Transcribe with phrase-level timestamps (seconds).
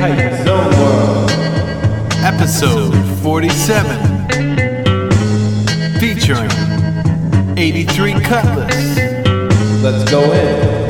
[0.00, 1.30] Hype Zone World.
[2.22, 4.28] episode 47,
[5.98, 6.50] featuring
[7.58, 8.96] 83 Cutlass.
[9.82, 10.88] Let's go in.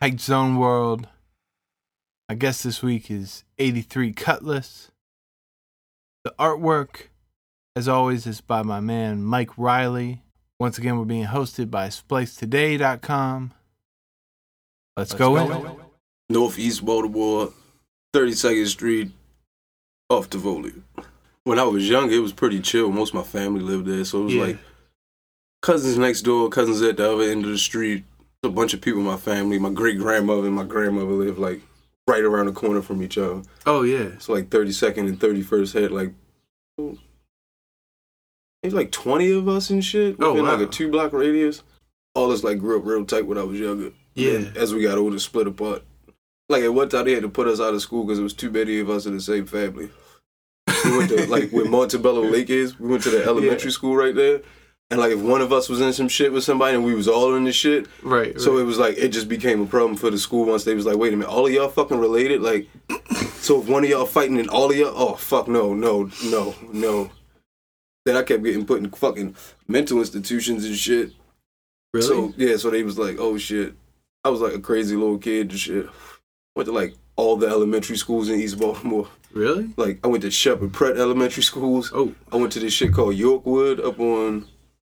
[0.00, 1.08] Hype Zone World.
[2.28, 4.92] I guess this week is 83 Cutlass.
[6.22, 7.08] The artwork,
[7.74, 10.22] as always, is by my man Mike Riley.
[10.58, 13.52] Once again, we're being hosted by SpliceToday.com.
[14.96, 15.76] Let's, go, in.
[16.30, 17.52] Northeast Baltimore,
[18.14, 19.10] 32nd Street,
[20.08, 20.80] off Tivoly.
[21.44, 22.90] When I was young, it was pretty chill.
[22.90, 24.42] Most of my family lived there, so it was Yeah.
[24.44, 24.58] like
[25.60, 28.04] cousins next door, cousins at the other end of the street.
[28.42, 29.58] A bunch of people in my family.
[29.58, 31.60] My great grandmother and my grandmother lived like
[32.06, 33.42] right around the corner from each other.
[33.66, 34.10] Oh, yeah.
[34.18, 36.12] So like 32nd and 31st had like
[38.66, 40.16] maybe like 20 of us and shit.
[40.20, 41.62] Oh, within like a two block radius.
[42.14, 43.92] All us like grew up real tight when I was younger.
[44.14, 44.32] Yeah.
[44.34, 45.82] And as we got older, split apart.
[46.48, 48.32] Like at one time they had to put us out of school because it was
[48.34, 49.90] too many of us in the same family.
[50.84, 52.78] We went to like where Montebello Lake is.
[52.78, 54.40] We went to the elementary school right there.
[54.90, 57.08] And like if one of us was in some shit with somebody and we was
[57.08, 58.40] all in the shit, Right.
[58.40, 60.86] so it was like it just became a problem for the school once they was
[60.86, 62.40] like, wait a minute, all of y'all fucking related?
[62.40, 62.68] Like,
[63.40, 66.54] so if one of y'all fighting and all of y'all, oh fuck no, no, no,
[66.72, 67.10] no.
[68.06, 69.36] Then I kept getting put in fucking
[69.68, 71.12] mental institutions and shit.
[71.92, 72.06] really?
[72.06, 73.74] So yeah, so they was like, oh shit.
[74.24, 75.86] I was like a crazy little kid and shit.
[76.54, 79.08] Went to like all the elementary schools in East Baltimore.
[79.32, 79.68] really?
[79.76, 81.90] Like I went to Sheppard Pratt Elementary Schools.
[81.94, 84.46] Oh, I went to this shit called Yorkwood up on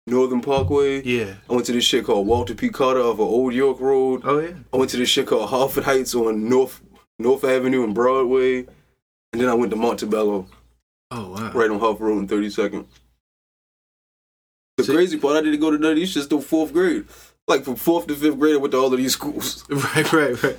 [0.07, 1.01] Northern Parkway.
[1.03, 1.35] yeah.
[1.49, 2.67] I went to this shit called Walter P.
[2.69, 4.21] Carter off of Old York Road.
[4.25, 4.51] Oh, yeah.
[4.73, 6.81] I went to this shit called Harford Heights on North
[7.19, 8.65] North Avenue and Broadway.
[9.31, 10.47] And then I went to Montebello,
[11.11, 11.51] Oh, wow.
[11.53, 12.85] right on Harford Road and 32nd.
[14.77, 17.05] The crazy part, I didn't go to none of these shits till fourth grade.
[17.47, 19.65] Like from fourth to fifth grade, I went to all of these schools.
[19.69, 20.57] Right, right, right.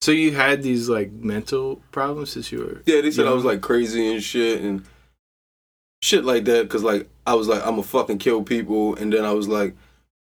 [0.00, 3.44] So you had these like mental problems since you were Yeah, they said I was
[3.44, 4.84] like crazy and shit and
[6.02, 6.68] shit like that.
[6.68, 9.74] Cause like I was like I'm gonna fucking kill people, and then I was like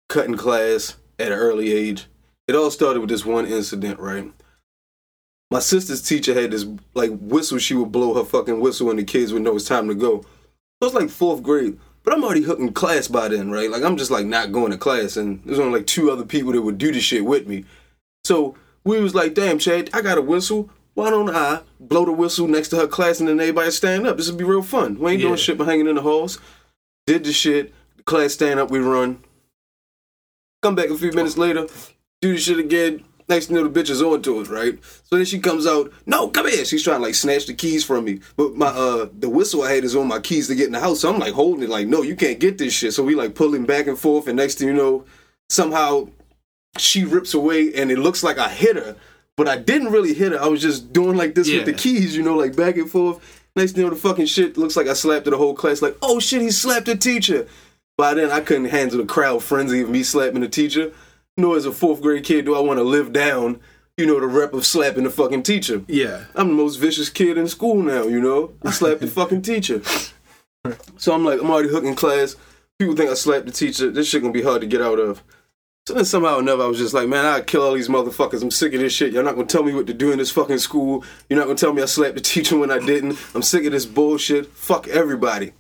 [0.08, 2.08] cutting class at an early age.
[2.48, 4.32] It all started with this one incident, right?
[5.52, 7.58] My sister's teacher had this like whistle.
[7.58, 10.22] She would blow her fucking whistle, and the kids would know it's time to go.
[10.82, 13.70] So it's like fourth grade, but I'm already hooking class by then, right?
[13.70, 16.52] Like I'm just like not going to class, and there's only like two other people
[16.54, 17.66] that would do the shit with me.
[18.24, 20.70] So we was like, damn, Chad, I got a whistle.
[20.94, 24.16] Why don't I blow the whistle next to her class and then everybody stand up?
[24.16, 24.98] This would be real fun.
[24.98, 25.28] We ain't Yeah.
[25.28, 26.40] doing shit but hanging in the halls.
[27.06, 27.74] Did the shit.
[27.98, 29.20] The class stand up, we run.
[30.64, 31.68] Come back a few minutes later,
[32.22, 33.04] do the shit again.
[33.28, 34.78] Next thing you know, the bitch is on to us, right?
[35.04, 36.64] So then she comes out, no, come here.
[36.64, 38.20] She's trying to like snatch the keys from me.
[38.38, 40.80] But my uh the whistle I had is on my keys to get in the
[40.80, 41.00] house.
[41.00, 42.94] So I'm like holding it like, no, you can't get this shit.
[42.94, 45.06] So we like pulling back and forth, and next thing you know,
[45.50, 46.10] somehow
[46.78, 48.96] she rips away and it looks like I hit her,
[49.38, 50.42] but I didn't really hit her.
[50.42, 53.42] I was just doing like this with the keys, you know, like back and forth.
[53.56, 55.82] Next thing you know, the fucking shit looks like I slapped the whole class.
[55.82, 57.48] Like, oh shit, he slapped the teacher.
[57.98, 60.92] By then, I couldn't handle the crowd frenzy of me slapping the teacher.
[61.38, 63.60] Nor as a fourth grade kid do I want to live down,
[63.98, 65.84] you know, the rep of slapping the fucking teacher.
[65.88, 66.26] Yeah.
[66.36, 68.54] I'm the most vicious kid in school now, you know?
[68.64, 69.82] I slapped the fucking teacher.
[70.98, 72.36] So I'm like, I'm already hooking class.
[72.80, 73.92] People think I slapped the teacher.
[73.92, 75.22] This shit gonna be hard to get out of.
[75.88, 78.42] So then somehow or another, I was just like, man, I'll kill all these motherfuckers.
[78.42, 79.14] I'm sick of this shit.
[79.14, 81.04] Y'all not gonna tell me what to do in this fucking school.
[81.30, 83.20] You're not gonna tell me I slapped the teacher when I didn't.
[83.36, 84.48] I'm sick of this bullshit.
[84.48, 85.54] Fuck everybody.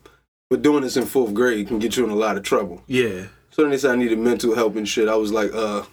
[0.49, 2.83] But doing this in fourth grade can get you in a lot of trouble.
[2.87, 3.27] Yeah.
[3.55, 5.07] So then they said I needed mental help and shit.
[5.07, 5.83] I was like, uh,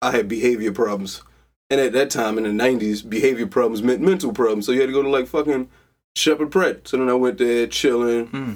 [0.00, 1.22] I had behavior problems.
[1.70, 4.66] And at that time in the 90s, behavior problems meant mental problems.
[4.66, 5.68] So you had to go to like fucking
[6.16, 6.88] Sheppard Pratt.
[6.88, 8.52] So then I went there chilling, Hmm.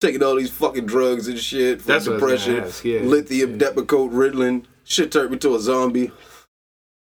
[0.00, 2.90] taking all these fucking drugs and shit for That's what I was depression.
[2.90, 3.00] yeah.
[3.00, 3.68] Lithium, Yeah.
[3.68, 4.64] Depakote, Ritalin.
[4.84, 6.12] Shit turned me to a zombie.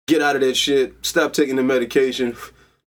[0.09, 0.95] Get out of that shit.
[1.03, 2.37] Stop taking the medication.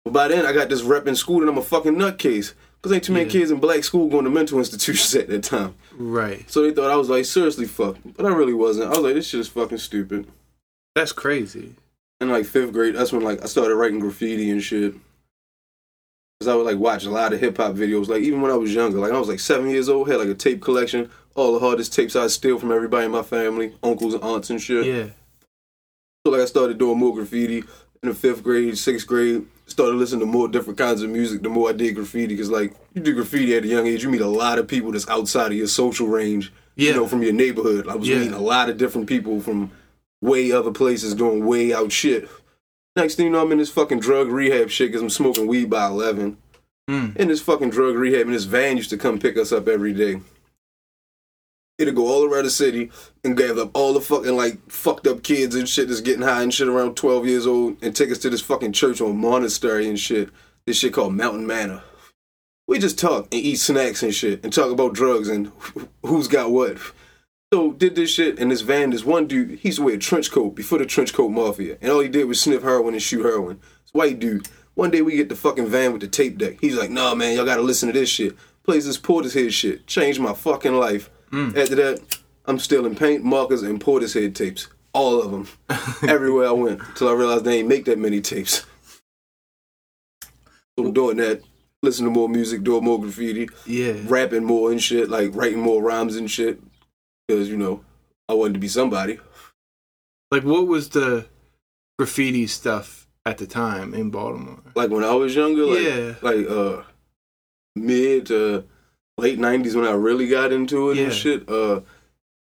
[0.04, 2.54] But by then, I got this rep in school and I'm a fucking nutcase.
[2.82, 3.30] Because ain't too many Yeah.
[3.32, 5.74] kids in black school going to mental institutions at that time.
[5.96, 6.50] Right.
[6.50, 8.86] So they thought I was like seriously fucked, but I really wasn't.
[8.86, 10.26] I was like, this shit is fucking stupid.
[10.94, 11.74] That's crazy.
[12.20, 14.94] In like fifth grade, that's when like I started writing graffiti and shit.
[16.40, 18.08] Cause I would like watch a lot of hip hop videos.
[18.08, 20.28] Like even when I was younger, like I was like seven years old, had like
[20.28, 24.14] a tape collection, all the hardest tapes I steal from everybody in my family, uncles
[24.14, 24.86] and aunts and shit.
[24.86, 25.06] Yeah.
[26.24, 27.64] So like I started doing more graffiti
[28.02, 29.46] in the fifth grade, sixth grade.
[29.66, 31.42] Started listening to more different kinds of music.
[31.42, 34.10] The more I did graffiti, because like you do graffiti at a young age, you
[34.10, 36.52] meet a lot of people that's outside of your social range.
[36.76, 36.90] Yeah.
[36.90, 37.86] You know, from your neighborhood.
[37.88, 38.18] I was Yeah.
[38.18, 39.70] meeting a lot of different people from
[40.22, 42.28] way other places doing way out shit.
[42.96, 45.70] Next thing you know, I'm in this fucking drug rehab shit because I'm smoking weed
[45.70, 46.38] by 11.
[46.88, 47.16] Mm.
[47.16, 49.92] In this fucking drug rehab, and this van used to come pick us up every
[49.92, 50.20] day.
[51.80, 52.90] It'd go all around the city
[53.24, 56.42] and gather up all the fucking like fucked up kids and shit that's getting high
[56.42, 59.88] and shit around 12 years old and take us to this fucking church or monastery
[59.88, 60.28] and shit.
[60.66, 61.82] This shit called Mountain Manor.
[62.68, 65.50] We just talk and eat snacks and shit and talk about drugs and
[66.04, 66.76] who's got what.
[67.50, 68.90] So did this shit in this van.
[68.90, 71.78] This one dude, he used to wear a trench coat before the trench coat mafia,
[71.80, 73.58] and all he did was sniff heroin and shoot heroin.
[73.82, 74.48] This white dude.
[74.74, 76.58] One day we get the fucking van with the tape deck.
[76.60, 79.86] He's like, "Nah, man, y'all gotta listen to this shit." Plays this Portishead shit.
[79.88, 81.10] Changed my fucking life.
[81.32, 84.68] After that, I'm stealing paint, markers, and Portishead tapes.
[84.92, 85.48] All of them.
[86.08, 86.80] Everywhere I went.
[86.80, 88.66] Until I realized they ain't make that many tapes.
[90.78, 91.42] So I'm doing that.
[91.82, 93.94] Listening to more music, doing more graffiti Yeah.
[94.04, 96.60] rapping more and shit, like writing more rhymes and shit.
[97.26, 97.84] Because, you know,
[98.28, 99.18] I wanted to be somebody.
[100.30, 101.26] Like, what was the
[101.98, 104.60] graffiti stuff at the time in Baltimore?
[104.74, 106.14] Like when I was younger, like Yeah.
[106.20, 106.82] like uh
[107.76, 108.64] mid to
[109.18, 111.04] late nineties when I really got into it Yeah.
[111.04, 111.48] and shit.
[111.48, 111.80] Uh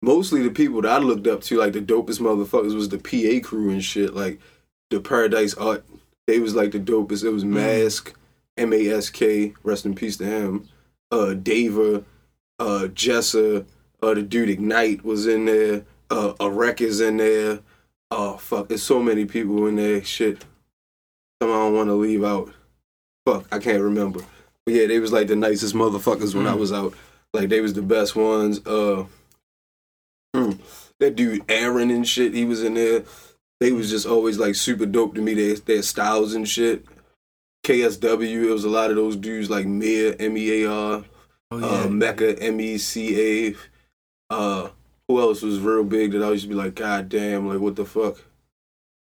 [0.01, 3.47] mostly the people that I looked up to, like the dopest motherfuckers was the PA
[3.47, 4.39] crew and shit, like
[4.89, 5.85] the Paradise Art.
[6.27, 7.23] They was like the dopest.
[7.23, 7.49] It was Mm.
[7.53, 8.13] Mask,
[8.57, 10.67] M A S K, rest in peace to him.
[11.11, 12.03] Uh Dava,
[12.59, 13.65] uh Jessa,
[14.01, 17.59] uh the dude Ignite was in there, uh Arek is in there.
[18.11, 20.03] Oh fuck, there's so many people in there.
[20.03, 20.45] Shit.
[21.41, 22.51] Some I don't want to leave out.
[23.25, 24.19] Fuck, I can't remember.
[24.67, 26.59] Yeah, they was like the nicest motherfuckers when I Mm.
[26.59, 26.93] was out.
[27.33, 28.59] Like they was the best ones.
[28.65, 29.05] Uh,
[30.35, 30.57] mm,
[30.99, 33.03] that dude Aaron and shit, he was in there.
[33.59, 35.33] They was just always like super dope to me.
[35.33, 36.85] Their their styles and shit.
[37.65, 41.03] KSW, it was a lot of those dudes like Mear, M E A R,
[41.51, 43.55] Oh, uh, Meca, M E C A.
[44.33, 44.69] Uh,
[45.07, 47.75] who else was real big that I used to be like, God damn, like what
[47.75, 48.17] the fuck?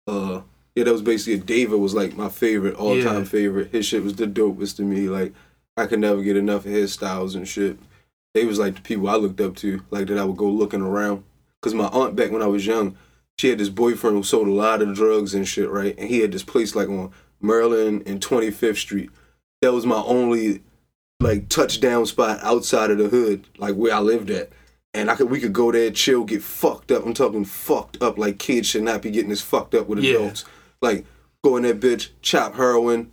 [0.07, 0.41] Uh,
[0.75, 3.23] yeah, that was basically David was like my favorite, all time Yeah.
[3.25, 3.71] favorite.
[3.71, 5.09] His shit was the dopest to me.
[5.09, 5.33] Like
[5.77, 7.77] I could never get enough of his styles and shit.
[8.33, 10.81] They was like the people I looked up to, like that I would go looking
[10.81, 11.23] around.
[11.61, 12.95] Cause my aunt back when I was young,
[13.37, 15.93] she had this boyfriend who sold a lot of drugs and shit, right?
[15.97, 19.09] And he had this place like on Maryland and 25th Street.
[19.61, 20.63] That was my only
[21.19, 24.49] like touchdown spot outside of the hood, like where I lived at.
[24.93, 27.05] And I could we could go there, chill, get fucked up.
[27.05, 30.15] I'm talking fucked up like kids should not be getting this fucked up with Yeah.
[30.15, 30.45] adults.
[30.81, 31.05] Like
[31.43, 33.11] go in that bitch, chop heroin.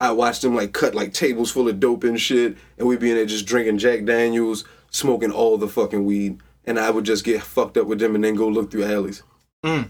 [0.00, 3.10] I watched them like cut like tables full of dope and shit, and we'd be
[3.10, 7.24] in there just drinking Jack Daniels, smoking all the fucking weed, and I would just
[7.24, 9.22] get fucked up with them and then go look through alleys.
[9.64, 9.88] Mm.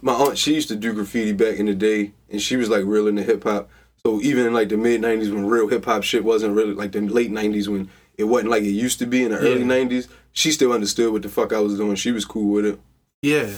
[0.00, 2.84] My aunt, she used to do graffiti back in the day, and she was like
[2.84, 3.70] real into hip hop.
[4.04, 6.92] So even in like the mid '90s when real hip hop shit wasn't really like
[6.92, 10.08] the late '90s when it wasn't like it used to be in the early '90s,
[10.32, 11.94] she still understood what the fuck I was doing.
[11.96, 12.80] She was cool with it.
[13.22, 13.50] Yeah.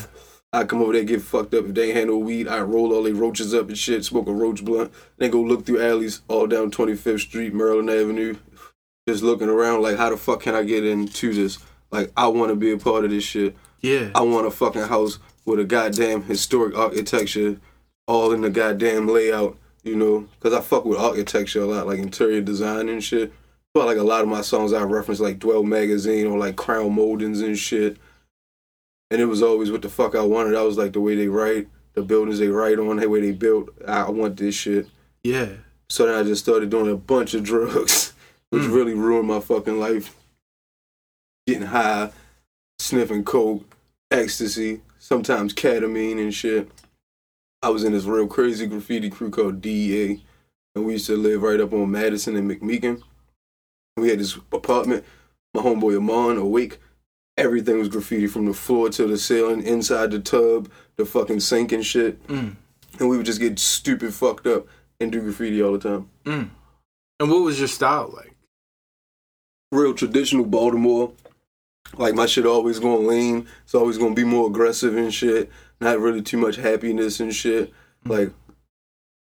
[0.55, 1.65] I'd come over there, get fucked up.
[1.65, 4.29] If they ain't had no weed, I'd roll all they roaches up and shit, smoke
[4.29, 8.37] a roach blunt, then go look through alleys all down 25th Street, Maryland Avenue,
[9.09, 11.59] just looking around like, how the fuck can I get into this?
[11.91, 13.57] Like, I want to be a part of this shit.
[13.81, 14.11] Yeah.
[14.15, 17.59] I want a fucking house with a goddamn historic architecture,
[18.07, 20.29] all in the goddamn layout, you know?
[20.39, 23.33] Because I fuck with architecture a lot, like interior design and shit.
[23.75, 26.93] But like a lot of my songs, I reference like Dwell Magazine or like Crown
[26.95, 27.97] Moldings and shit.
[29.15, 30.57] And it was always what the fuck I wanted.
[30.57, 33.31] I was like the way they write, the buildings they write on, the way they
[33.31, 33.69] built.
[33.87, 34.89] I want this shit.
[35.23, 35.51] Yeah.
[35.89, 38.13] So then I just started doing a bunch of drugs,
[38.51, 38.75] which Mm.
[38.75, 40.17] really ruined my fucking life.
[41.47, 42.11] Getting high,
[42.81, 43.73] sniffing coke,
[44.11, 46.69] ecstasy, sometimes ketamine and shit.
[47.63, 50.25] I was in this real crazy graffiti crew called DEA,
[50.75, 53.01] and we used to live right up on Madison and McMechen.
[53.97, 55.05] We had this apartment.
[55.55, 56.81] My homeboy Amon, awake.
[57.37, 61.73] Everything was graffiti from the floor to the ceiling, inside the tub, the fucking sink
[61.73, 62.25] and shit.
[62.29, 62.55] Mm.
[63.01, 64.67] And we would just get stupid fucked up
[65.01, 66.09] and do graffiti all the time.
[66.25, 66.51] Mm.
[67.21, 68.31] And what was your style like?
[69.73, 71.13] real traditional Baltimore.
[71.97, 73.47] Like my shit always gonna lean.
[73.65, 75.51] It's always gonna be more aggressive and shit.
[75.81, 77.73] Not really too much happiness and shit.
[78.05, 78.31] Like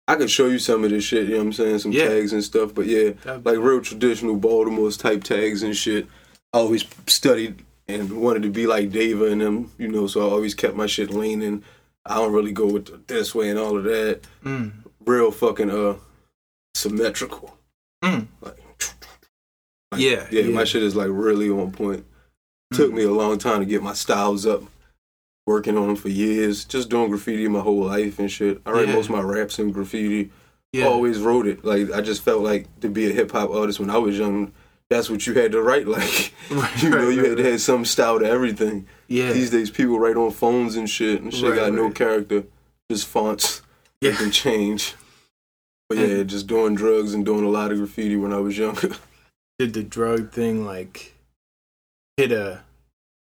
[0.07, 1.79] I could show you some of this shit, you know what I'm saying?
[1.79, 2.07] Some Yeah.
[2.07, 2.73] tags and stuff.
[2.73, 6.07] But yeah, That'd like real traditional Baltimore's type tags and shit.
[6.53, 10.31] I always studied and wanted to be like Dava and them, you know, so I
[10.31, 11.63] always kept my shit leaning.
[12.05, 14.21] I don't really go with the this way and all of that.
[14.43, 14.71] Mm.
[15.05, 15.95] Real fucking uh
[16.75, 17.57] symmetrical.
[18.03, 18.27] Mm.
[18.41, 18.57] Like,
[19.95, 20.53] Yeah, yeah, yeah.
[20.53, 22.05] my shit is like really on point.
[22.73, 24.63] Took me a long time to get my styles up.
[25.45, 28.61] Working on them for years, just doing graffiti my whole life and shit.
[28.65, 28.95] I write Yeah.
[28.95, 30.29] most of my raps in graffiti.
[30.73, 30.87] Yeah.
[30.87, 31.63] Always wrote it.
[31.63, 34.51] Like I just felt like to be a hip hop artist when I was young,
[34.89, 35.87] that's what you had to write.
[35.87, 38.87] Like Right, you know, right, you right, had to have some style to everything.
[39.07, 39.31] Yeah.
[39.33, 42.43] These days, people write on phones and shit, and shit Right, got no character,
[42.91, 43.61] just fonts.
[44.01, 44.15] They Yeah.
[44.15, 44.95] can change.
[45.89, 48.89] But yeah, just doing drugs and doing a lot of graffiti when I was younger.
[49.59, 51.13] Did the drug thing like
[52.17, 52.61] hit a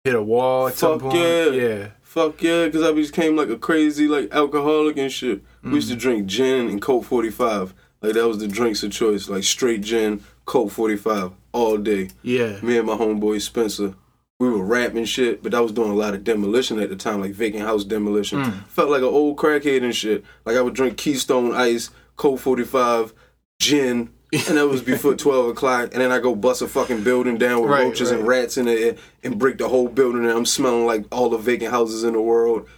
[0.03, 1.15] hit a wall at some point.
[1.17, 1.45] yeah.
[1.49, 1.87] yeah.
[2.01, 5.41] Fuck yeah, because I became like a crazy like alcoholic and shit.
[5.61, 5.99] We used to Mm.
[5.99, 7.73] drink gin and Colt 45.
[8.01, 9.27] Like that was the drinks of choice.
[9.27, 12.09] Like straight gin, Colt 45 all day.
[12.23, 12.59] Yeah.
[12.61, 13.93] Me and my homeboy Spencer,
[14.39, 17.21] we were rapping shit, but I was doing a lot of demolition at the time,
[17.21, 18.41] like vacant house demolition.
[18.41, 18.65] Mm.
[18.67, 20.23] Felt like an old crackhead and shit.
[20.45, 23.13] Like I would drink Keystone Ice, Colt 45,
[23.59, 25.89] gin, and that was before 12 o'clock.
[25.91, 28.69] And then I go bust a fucking building down with Right, roaches and rats in
[28.69, 30.23] it and break the whole building.
[30.23, 32.69] And I'm smelling like all the vacant houses in the world.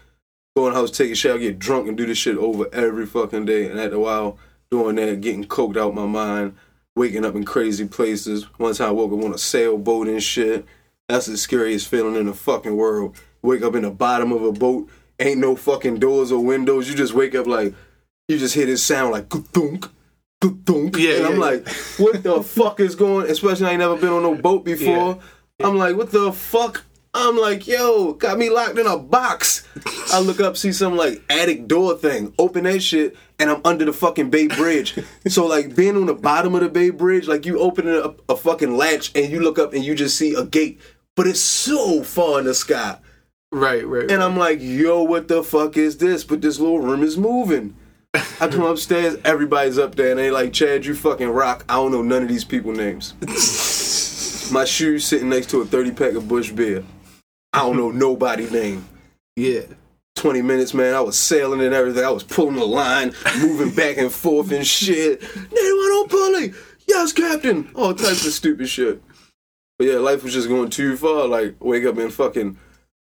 [0.55, 3.05] Go in the house, take a shower, get drunk, and do this shit over every
[3.05, 3.69] fucking day.
[3.69, 4.39] And after a while,
[4.71, 6.55] doing that, getting coked out my mind,
[6.95, 8.43] waking up in crazy places.
[8.59, 10.65] One time I woke up on a sailboat and shit.
[11.07, 13.15] That's the scariest feeling in the fucking world.
[13.41, 16.89] Wake up in the bottom of a boat, ain't no fucking doors or windows.
[16.89, 17.73] You just wake up like,
[18.27, 19.87] you just hear this sound like, thunk,
[20.41, 20.97] thunk.
[20.97, 21.67] Yeah, and I'm yeah, like,
[21.97, 23.29] what the fuck is going?
[23.29, 25.19] Especially I ain't never been on no boat before.
[25.61, 26.85] I'm like, what the fuck?
[27.13, 29.67] I'm like, yo, got me locked in a box.
[30.11, 33.85] I look up, see some like attic door thing, open that shit, and I'm under
[33.85, 34.97] the fucking Bay Bridge.
[35.27, 38.35] so like being on the bottom of the Bay Bridge, like you open a, a
[38.35, 40.79] fucking latch and you look up and you just see a gate,
[41.15, 42.99] but it's so far in the sky.
[43.51, 44.11] Right, right.
[44.11, 46.23] And I'm like, yo, what the fuck is this?
[46.23, 47.75] But this little room is moving.
[48.13, 51.65] I come upstairs, everybody's up there, and they like, Chad, you fucking rock.
[51.67, 53.15] I don't know none of these people names.
[54.51, 56.83] My shoes sitting next to a 30 pack of Busch beer.
[57.53, 58.87] I don't know nobody name.
[59.35, 59.61] yeah.
[60.15, 60.93] 20 minutes, man.
[60.95, 62.03] I was sailing and everything.
[62.03, 65.23] I was pulling the line, moving back and forth and shit.
[65.23, 66.53] Anyone on pulley?
[66.87, 67.69] Yes, Captain.
[67.73, 69.01] All types of stupid shit.
[69.77, 71.25] But yeah, life was just going too far.
[71.25, 72.57] Like, wake up in fucking,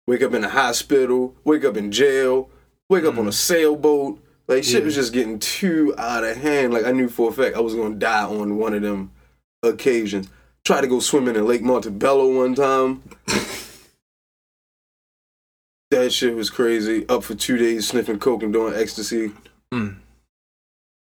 [0.06, 2.48] wake up in a hospital, wake up in jail,
[2.88, 3.34] wake up on a mm.
[3.34, 4.22] sailboat.
[4.46, 4.84] Like, shit Yeah.
[4.84, 6.72] was just getting too out of hand.
[6.72, 9.10] Like, I knew for a fact I was going to die on one of them
[9.64, 10.28] occasions.
[10.64, 13.02] Tried to go swimming in Lake Montebello one time.
[15.90, 17.08] That shit was crazy.
[17.08, 19.32] Up for two days sniffing coke and doing ecstasy.
[19.72, 19.96] Mm.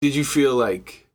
[0.00, 1.06] Did you feel like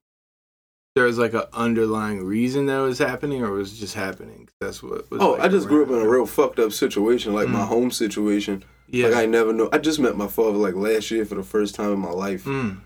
[0.96, 4.48] there was like an underlying reason that was happening, or was it just happening?
[4.62, 5.10] That's what.
[5.12, 7.62] Was Oh, like I just grew up in a real fucked up situation, like my
[7.62, 7.68] Mm.
[7.68, 8.64] home situation.
[8.90, 9.08] Yeah.
[9.08, 9.70] Like I never know.
[9.72, 12.46] I just met my father like last year for the first time in my life,
[12.46, 12.78] mm.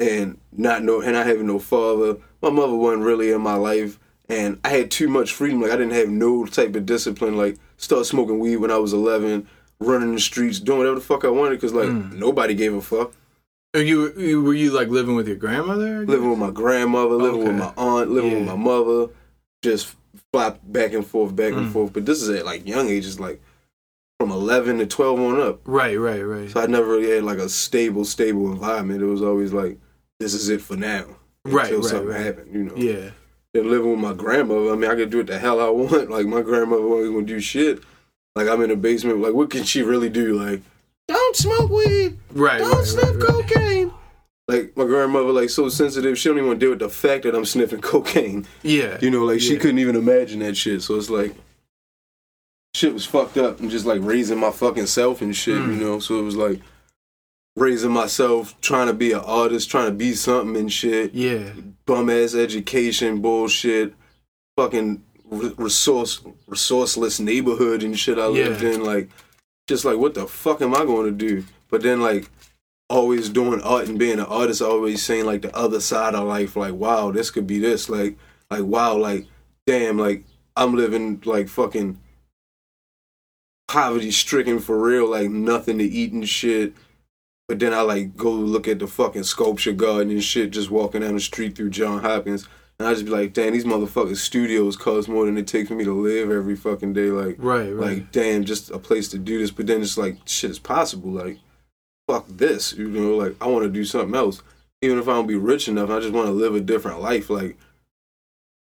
[0.00, 2.16] and not know, and I having no father.
[2.42, 3.98] My mother wasn't really in my life,
[4.28, 5.62] and I had too much freedom.
[5.62, 7.36] Like I didn't have no type of discipline.
[7.36, 9.48] Like start smoking weed when I was eleven,
[9.80, 12.14] running the streets, doing whatever the fuck I wanted, because like Mm.
[12.14, 13.12] nobody gave a fuck.
[13.74, 16.04] Are you, you were you like living with your grandmother?
[16.06, 19.12] living with my grandmother, living with my aunt, living with my mother,
[19.62, 19.94] just
[20.32, 21.72] flop back and forth, back and Mm.
[21.72, 21.92] forth.
[21.92, 23.40] But this is at like young ages, like
[24.18, 25.60] from eleven to twelve on up.
[25.64, 26.50] Right, right, right.
[26.50, 29.02] So I never really had like a stable, stable environment.
[29.02, 29.78] It was always like,
[30.18, 31.04] this is it for now.
[31.44, 32.20] Right, Until right, something right.
[32.24, 32.74] happened, you know.
[32.76, 33.10] yeah.
[33.54, 36.10] Then living with my grandmother, I mean, I could do what the hell I want.
[36.10, 37.80] Like my grandmother wasn't gonna do shit.
[38.38, 39.20] Like I'm in the basement.
[39.20, 40.34] Like what can she really do?
[40.40, 40.62] Like,
[41.08, 42.16] don't smoke weed.
[42.30, 42.58] Right.
[42.58, 43.28] Don't right, sniff right, right.
[43.48, 43.92] cocaine.
[44.46, 47.24] Like my grandmother, like so sensitive, she don't even want to deal with the fact
[47.24, 48.46] that I'm sniffing cocaine.
[48.62, 48.96] Yeah.
[49.02, 50.82] You know, like she couldn't even imagine that shit.
[50.82, 51.34] So it's like
[52.74, 55.80] shit was fucked up and just like raising my fucking self and shit, you Mm.
[55.80, 55.98] know.
[55.98, 56.60] So it was like
[57.56, 61.12] raising myself, trying to be an artist, trying to be something and shit.
[61.12, 61.50] Yeah.
[61.86, 63.94] Bum ass education bullshit.
[64.56, 68.70] Fucking resource resourceless neighborhood and shit I lived Yeah.
[68.72, 68.84] in.
[68.84, 69.10] Like
[69.66, 71.44] just like what the fuck am I going to do?
[71.70, 72.30] But then like
[72.90, 76.56] always doing art and being an artist, always saying like the other side of life,
[76.56, 78.16] like wow, this could be this, like
[78.50, 79.26] like wow, like
[79.66, 80.24] damn, like
[80.56, 81.98] I'm living like fucking
[83.66, 86.72] poverty stricken for real, like nothing to eat and shit.
[87.46, 91.00] But then I like go look at the fucking sculpture garden and shit, just walking
[91.02, 92.46] down the street through John Hopkins,
[92.78, 95.74] and I just be like, damn, these motherfucking studios cost more than it takes for
[95.74, 97.36] me to live every fucking day, like.
[97.38, 97.96] Right, right.
[97.96, 99.50] Like, damn, just a place to do this.
[99.50, 101.10] But then it's like, shit is possible.
[101.10, 101.38] Like,
[102.06, 102.74] fuck this.
[102.74, 104.42] You know, like, I want to do something else.
[104.80, 107.30] Even if I don't be rich enough, I just want to live a different life.
[107.30, 107.58] Like,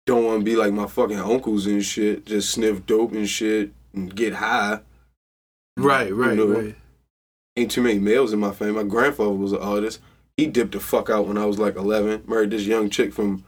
[0.07, 2.25] don't want to be like my fucking uncles and shit.
[2.25, 4.79] Just sniff dope and shit and get high.
[5.77, 6.75] right, You right, know, right.
[7.55, 8.83] Ain't too many males in my family.
[8.83, 9.99] My grandfather was an artist.
[10.37, 12.23] He dipped the fuck out when I was like 11.
[12.27, 13.43] Married this young chick from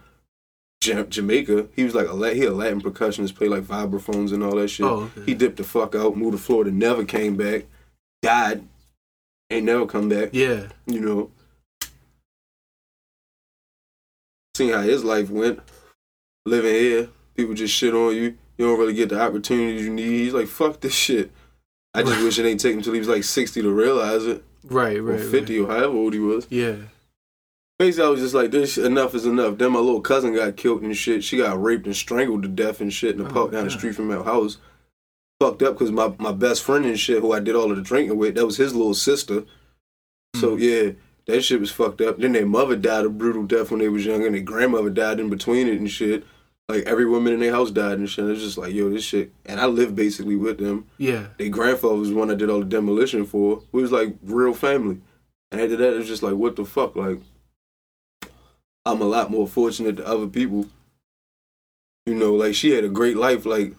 [0.82, 1.68] Jamaica.
[1.76, 4.70] He was like a La- he a Latin percussionist, played like vibraphones and all that
[4.70, 4.86] shit.
[4.86, 5.26] Oh, okay.
[5.26, 7.66] He dipped the fuck out, moved to Florida, never came back,
[8.22, 8.64] died,
[9.50, 10.30] ain't never come back.
[10.32, 10.68] Yeah.
[10.88, 11.32] You know,
[14.56, 15.60] seeing how his life went,
[16.46, 18.38] living here, people just shit on you.
[18.58, 20.08] You don't really get the opportunities you need.
[20.20, 21.32] He's like, fuck this shit.
[21.94, 24.44] I just wish it ain't take him till he was like sixty to realize it,
[24.66, 25.20] Right, or right.
[25.22, 25.70] fifty, Right.
[25.70, 26.46] or however old he was.
[26.50, 26.76] Yeah.
[27.80, 29.58] Basically, I was just like, this enough is enough.
[29.58, 31.24] Then my little cousin got killed and shit.
[31.24, 33.72] She got raped and strangled to death and shit in the Oh, park down the
[33.72, 34.58] street from our house.
[35.40, 37.82] fucked up because my, my best friend and shit, who I did all of the
[37.82, 39.46] drinking with, that was his little sister.
[40.36, 40.60] So Mm.
[40.60, 40.92] yeah,
[41.28, 42.18] that shit was fucked up.
[42.20, 45.22] Then their mother died a brutal death when they was young, and their grandmother died
[45.22, 46.26] in between it and shit.
[46.68, 48.26] Like every woman in their house died and shit.
[48.26, 49.32] It's just like, yo, this shit.
[49.46, 50.86] And I lived basically with them.
[50.98, 51.28] Yeah.
[51.38, 53.64] Their grandfather was the one I did all the demolition for.
[53.72, 55.00] We was like real family.
[55.52, 56.96] And after that, it's just like, what the fuck?
[56.98, 57.22] Like,
[58.92, 60.68] I'm a lot more fortunate than other people.
[62.06, 63.46] You know, like she had a great life.
[63.46, 63.74] Like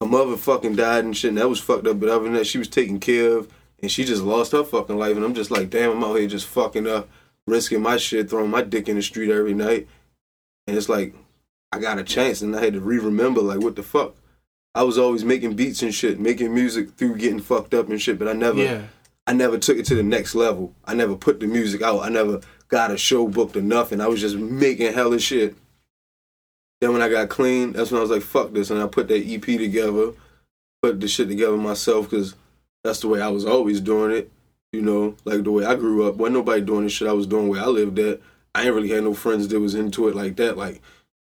[0.00, 2.00] her mother fucking died and shit, and that was fucked up.
[2.00, 4.98] But other than that, she was taken care of, and she just lost her fucking
[4.98, 5.16] life.
[5.16, 7.08] And I'm just like, damn, I'm out here just fucking up,
[7.46, 9.88] risking my shit, throwing my dick in the street every night.
[10.66, 11.14] And it's like,
[11.72, 14.14] I got a chance, and I had to re-remember, like, what the fuck.
[14.74, 18.18] I was always making beats and shit, making music through getting fucked up and shit,
[18.18, 18.82] but I never, Yeah.
[19.26, 20.74] I never took it to the next level.
[20.84, 22.00] I never put the music out.
[22.00, 22.40] I never
[22.72, 24.00] got a show booked or nothing.
[24.00, 25.54] I was just making hella shit.
[26.80, 28.70] Then when I got clean, that's when I was like, fuck this.
[28.70, 30.12] And I put that EP together,
[30.82, 32.34] put the shit together myself because
[32.82, 34.32] that's the way I was always doing it.
[34.72, 36.14] You know, like the way I grew up.
[36.14, 38.20] Wasn't nobody doing this shit I was doing where I lived at.
[38.54, 40.56] I ain't really had no friends that was into it like that.
[40.56, 40.80] Like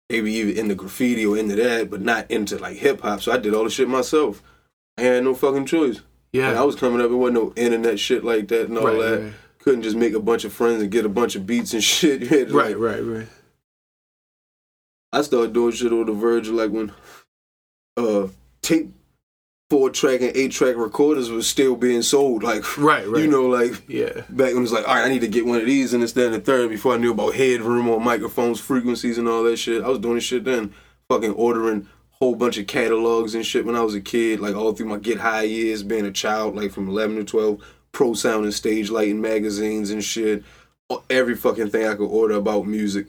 [0.09, 3.23] maybe even into graffiti or into that, but not into like hip hop.
[3.23, 4.41] So I did all the shit myself.
[4.97, 6.01] I had no fucking choice.
[6.33, 6.51] Yeah.
[6.51, 8.99] When I was coming up, it wasn't no internet shit like that and all right,
[9.01, 9.21] that.
[9.21, 9.33] right.
[9.63, 12.23] Couldn't just make a bunch of friends and get a bunch of beats and shit.
[12.23, 13.29] You had to, Right, like- right, right.
[15.13, 16.93] I started doing shit on the verge of like when
[17.97, 18.29] uh
[18.63, 18.93] tape
[19.69, 22.43] four track and eight track recorders was still being sold.
[22.43, 23.21] Like Right, right.
[23.23, 24.23] you know, like Yeah.
[24.29, 26.03] back when it was like, all right, I need to get one of these and
[26.03, 29.43] this, that, and the third before I knew about headroom or microphones, frequencies, and all
[29.45, 29.83] that shit.
[29.85, 30.73] I was doing this shit then,
[31.09, 31.89] fucking ordering
[32.21, 34.99] whole bunch of catalogs and shit when I was a kid, like all through my
[34.99, 38.91] get high years, being a child, like from 11 to 12, pro sound and stage
[38.91, 40.45] lighting magazines and shit.
[41.09, 43.07] Every fucking thing I could order about music.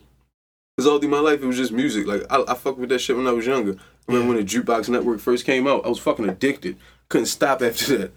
[0.77, 2.07] Cause all through my life it was just music.
[2.07, 3.73] Like I, I fucked with that shit when I was younger.
[3.73, 6.77] I remember when the Jukebox Network first came out, I was fucking addicted.
[7.09, 8.11] Couldn't stop after that.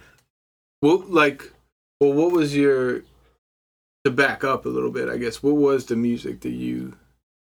[0.81, 1.53] Well, like,
[2.01, 3.03] well, what was your
[4.05, 5.09] to back up a little bit?
[5.09, 6.97] I guess what was the music that you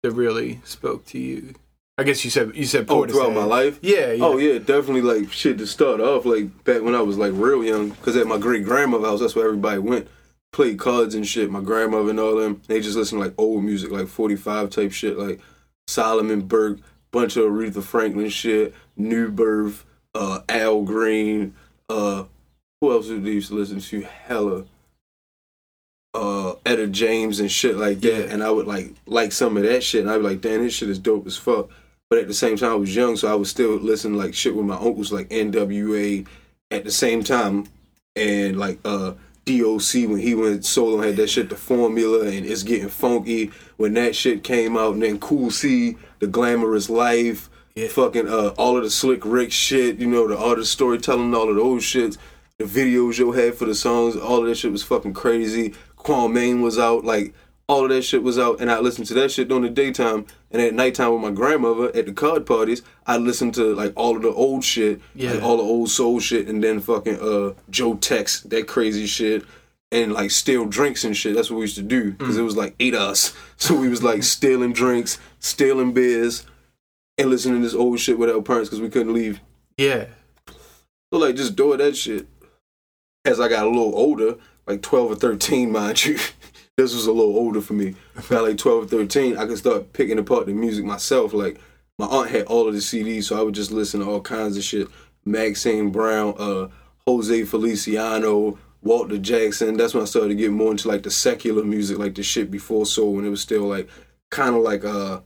[0.04, 1.56] that really spoke to you?
[2.00, 3.78] I guess you said you said Oh, throughout my life.
[3.82, 4.24] Yeah, yeah.
[4.26, 7.64] Oh yeah, definitely like shit to start off like back when I was like real
[7.64, 7.92] young.
[7.92, 10.08] Cause at my great grandmother's house, that's where everybody went,
[10.54, 11.52] played cards and shit.
[11.52, 14.70] My grandmother and all them, they just listen to like old music, like forty five
[14.70, 15.42] type shit, like
[15.88, 16.80] Solomon Burke,
[17.12, 19.86] bunch of Aretha Franklin shit, New Birth,
[20.16, 21.54] uh, Al Green,
[21.90, 22.24] uh,
[22.80, 24.02] who else did they used to listen to?
[24.02, 24.66] Hella.
[26.14, 28.34] Uh, Etta James and shit like that, Yeah.
[28.34, 30.74] and I would like like some of that shit, and I'd be like, "Damn, this
[30.74, 31.70] shit is dope as fuck."
[32.10, 34.56] But at the same time, I was young, so I was still listening like shit
[34.56, 36.26] with my uncles, like NWA,
[36.72, 37.66] at the same time,
[38.16, 39.14] and like uh
[39.46, 43.94] DOC when he went solo had that shit, the formula, and it's getting funky when
[43.94, 47.88] that shit came out, and then Cool C, the glamorous life, Yeah.
[47.90, 51.56] fucking uh all of the Slick Rick shit, you know, the artist storytelling, all of
[51.56, 52.18] those shits,
[52.58, 55.74] the videos you had for the songs, all of that shit was fucking crazy.
[55.96, 57.34] Kwame was out, like
[57.70, 60.26] all of that shit was out, and I listened to that shit during the daytime,
[60.52, 64.18] and at nighttime with my grandmother at the card parties, I listened to like all
[64.18, 65.34] of the old shit, Yeah.
[65.34, 69.46] like all the old soul shit, and then fucking uh Joe Tex, that crazy shit,
[69.92, 71.36] and like steal drinks and shit.
[71.36, 74.02] That's what we used to do because it was like eight us, so we was
[74.04, 76.46] like stealing drinks, stealing beers,
[77.20, 79.42] and listening to this old shit with our parents because we couldn't leave.
[79.78, 80.06] yeah,
[81.14, 82.28] So like just doing that shit.
[83.26, 86.18] As I got a little older, like twelve or thirteen, mind you,
[86.84, 87.96] this was a little older for me.
[88.30, 91.34] Got like twelve or thirteen, I could start picking apart the music myself.
[91.34, 91.60] Like
[91.98, 94.58] my aunt had all of the CDs, so I would just listen to all kinds
[94.58, 94.88] of shit.
[95.26, 96.70] Maxine Brown, uh,
[97.06, 99.76] Jose Feliciano, Walter Jackson.
[99.76, 102.50] That's when I started to get more into like the secular music, like the shit
[102.50, 103.90] before soul, when it was still like
[104.32, 105.20] kind of like uh,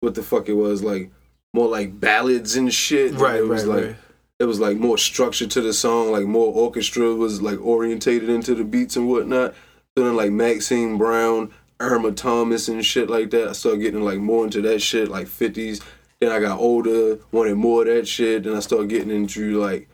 [0.00, 1.10] what the fuck it was like
[1.52, 3.12] more like ballads and shit.
[3.12, 3.96] And right, it was right, like right.
[4.38, 8.54] it was like more structure to the song, like more orchestra was like orientated into
[8.54, 9.54] the beats and whatnot.
[9.96, 13.50] So like Maxine Brown, Irma Thomas and shit like that.
[13.50, 15.80] I started getting like more into that shit, like fifties.
[16.20, 18.42] Then I got older, wanted more of that shit.
[18.42, 19.88] Then I started getting into like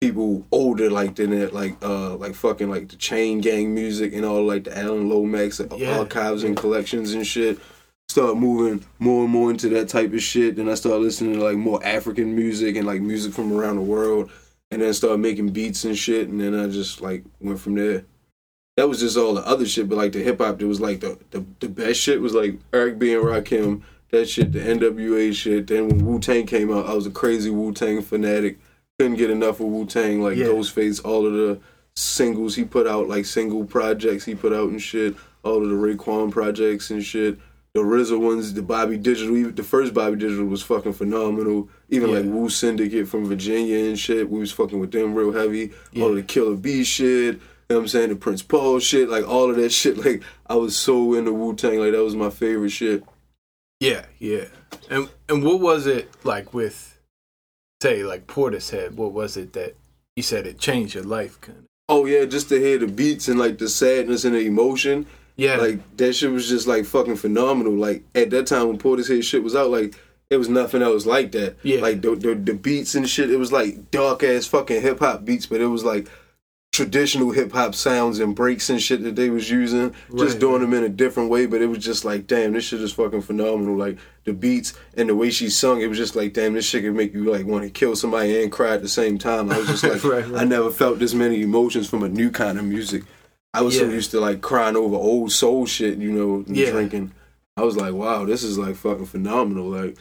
[0.00, 4.24] people older like than that, like uh like fucking like the chain gang music and
[4.24, 5.98] all like the Alan Lomax Yeah.
[6.00, 7.60] archives and collections and shit.
[8.08, 10.56] Start moving more and more into that type of shit.
[10.56, 13.82] Then I started listening to like more African music and like music from around the
[13.82, 14.28] world.
[14.72, 16.28] And then started making beats and shit.
[16.28, 18.04] And then I just like went from there.
[18.76, 21.00] That was just all the other shit, but like the hip hop, it was like
[21.00, 25.32] the, the the best shit was like Eric B and Rakim, that shit, the NWA
[25.34, 25.66] shit.
[25.66, 28.58] Then when Wu Tang came out, I was a crazy Wu Tang fanatic.
[28.98, 30.46] Couldn't get enough of Wu Tang, like Yeah.
[30.46, 31.58] Ghostface, all of the
[31.94, 35.74] singles he put out, like single projects he put out and shit, all of the
[35.74, 37.38] Raekwon projects and shit.
[37.74, 39.36] the RZA ones, the Bobby Digital.
[39.36, 41.68] Even the first Bobby Digital was fucking phenomenal.
[41.90, 42.16] Even Yeah.
[42.16, 44.30] like Wu Syndicate from Virginia and shit.
[44.30, 45.72] We was fucking with them real heavy.
[46.00, 46.14] All Yeah.
[46.16, 47.38] the Killer B shit.
[47.68, 48.08] You know what I'm saying?
[48.10, 49.96] The Prince Paul shit, like all of that shit.
[50.04, 53.02] Like I was so into Wu Tang, like that was my favorite shit.
[53.80, 54.44] Yeah, yeah.
[54.88, 56.98] And and what was it like with
[57.82, 58.92] say like Portishead?
[58.92, 59.76] What was it that
[60.14, 61.64] you said it changed your life kind of?
[61.88, 65.06] Oh yeah, just to hear the beats and like the sadness and the emotion.
[65.36, 65.56] Yeah.
[65.56, 67.74] Like that shit was just like fucking phenomenal.
[67.74, 69.94] Like at that time when Portishead shit was out, like
[70.30, 71.56] it was nothing else like that.
[71.62, 71.80] Yeah.
[71.80, 75.24] Like the the, the beats and shit, it was like dark ass fucking hip hop
[75.24, 76.08] beats, but it was like
[76.76, 80.60] traditional hip hop sounds and breaks and shit that they was using, just Right, doing
[80.60, 81.46] them in a different way.
[81.46, 83.76] But it was just like, damn, this shit is fucking phenomenal.
[83.76, 86.82] Like the beats and the way she sung, it was just like, damn, this shit
[86.84, 89.50] could make you like want to kill somebody and cry at the same time.
[89.50, 90.42] I was just like, Right, right.
[90.42, 93.02] I never felt this many emotions from a new kind of music.
[93.54, 96.70] I was so used to like crying over old soul shit, you know, and Yeah.
[96.72, 97.12] drinking.
[97.56, 99.68] I was like, wow, this is like fucking phenomenal.
[99.70, 99.96] Like,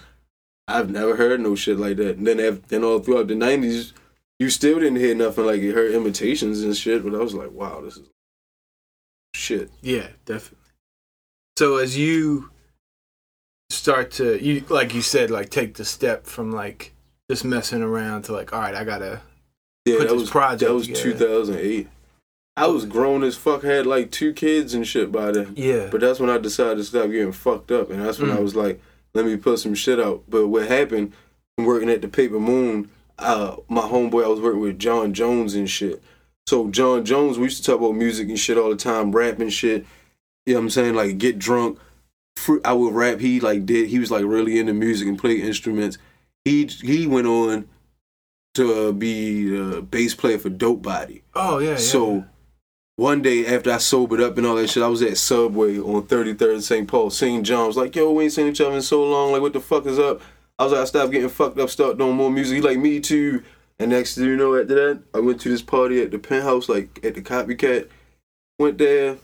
[0.68, 2.18] I've never heard no shit like that.
[2.18, 3.94] And then, then all throughout the nineties,
[4.40, 7.04] you still didn't hear nothing like you heard imitations and shit.
[7.04, 8.10] But I was like, wow, this is
[9.34, 9.72] shit.
[9.82, 10.60] Yeah, definitely.
[11.58, 12.50] So as you
[13.72, 16.94] start to you like you said like take the step from like
[17.30, 19.22] just messing around to like all right, I got to
[19.86, 21.88] Yeah, Put that this was project that was two thousand eight.
[22.58, 25.54] I was grown as fuck, had like two kids and shit by then.
[25.58, 25.90] Yeah.
[25.92, 28.44] But that's when I decided to stop getting fucked up, and that's when I Mm.
[28.44, 28.82] was like,
[29.14, 30.24] let me put some shit out.
[30.30, 31.12] But what happened
[31.58, 35.70] working at the Paper Moon, uh, my homeboy I was working with John Jones and
[35.70, 36.02] shit.
[36.48, 39.40] So John Jones, we used to talk about music and shit all the time, rap
[39.40, 39.86] and shit.
[40.46, 40.96] You know what I'm saying?
[40.96, 41.80] Like get drunk.
[42.64, 43.20] I would rap.
[43.20, 43.90] He like did.
[43.90, 45.98] He was like really into music and play instruments.
[46.44, 47.68] He he went on
[48.56, 51.24] to be the bass player for Dope Body.
[51.34, 51.78] oh yeah, yeah.
[51.78, 52.26] So
[52.98, 56.04] one day after I sobered up and all that shit, I was at Subway on
[56.04, 56.88] 33rd and St.
[56.88, 57.10] Paul.
[57.10, 59.34] Seeing John I was like, yo, we ain't seen each other in so long.
[59.34, 60.22] Like, what the fuck is up?
[60.58, 62.56] I was like, I stopped getting fucked up, start doing more music.
[62.56, 63.44] He like, me too.
[63.78, 66.70] And next thing you know, after that, I went to this party at the penthouse,
[66.70, 67.90] like at the Copycat.
[68.58, 69.18] Went there.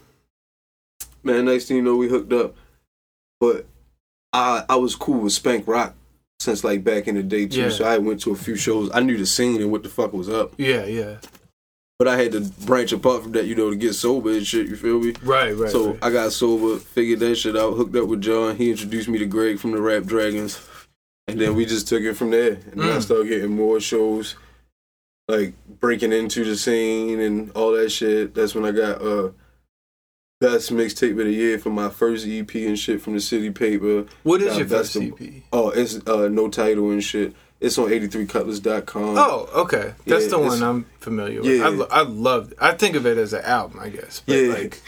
[1.23, 2.55] Man, next thing you know, we hooked up.
[3.39, 3.65] But
[4.33, 5.95] I I was cool with Spank Rock
[6.41, 7.61] since like back in the day too.
[7.61, 7.69] Yeah.
[7.69, 8.89] So I went to a few shows.
[8.93, 10.53] I knew the scene and what the fuck was up.
[10.57, 11.17] yeah, yeah.
[11.97, 14.67] But I had to branch apart from that, you know, to get sober and shit.
[14.67, 15.13] You feel me?
[15.21, 15.69] Right, right.
[15.69, 15.99] so right.
[16.01, 18.55] I got sober, figured that shit out, hooked up with John.
[18.55, 20.67] He introduced me to Greg from the Rap Dragons,
[21.27, 22.53] and then we just took it from there.
[22.71, 23.01] And then I Mm.
[23.01, 24.35] started getting more shows,
[25.27, 28.33] like breaking into the scene and all that shit.
[28.35, 29.29] That's when I got uh
[30.39, 34.05] best mixtape of the year for my first EP and shit from the City Paper.
[34.23, 35.43] what is got your best first of- EP?
[35.53, 37.33] Oh, it's uh no title and shit.
[37.59, 39.17] It's on 83cutlass.com.
[39.19, 39.93] Oh, okay.
[40.07, 41.51] That's Yeah, the one I'm familiar with.
[41.59, 41.65] Yeah.
[41.65, 42.55] I, lo- I loved.
[42.59, 44.23] I think of it as an album, I guess.
[44.25, 44.53] But Yeah.
[44.53, 44.81] like,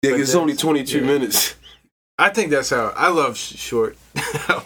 [0.00, 1.04] yeah, it's only 22 yeah.
[1.04, 1.56] minutes.
[2.18, 3.96] I think that's how I love short.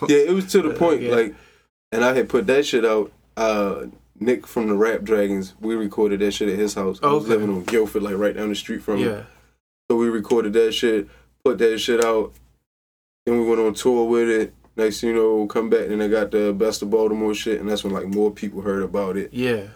[0.08, 1.14] Yeah, it was to the Uh, point yeah.
[1.14, 1.34] like,
[1.92, 3.12] and I had put that shit out.
[3.36, 3.86] Uh,
[4.20, 6.98] Nick from the Rap Dragons, we recorded that shit at his house.
[7.02, 7.34] I was Okay.
[7.34, 9.08] living on Guilford, like right down the street from him.
[9.10, 9.22] yeah.
[9.90, 11.08] So we recorded that shit,
[11.44, 12.32] put that shit out.
[13.24, 14.54] Then we went on tour with it.
[14.76, 17.68] Next thing you know, come back and I got the best of Baltimore shit, and
[17.68, 19.32] that's when like more people heard about it.
[19.32, 19.68] Yeah.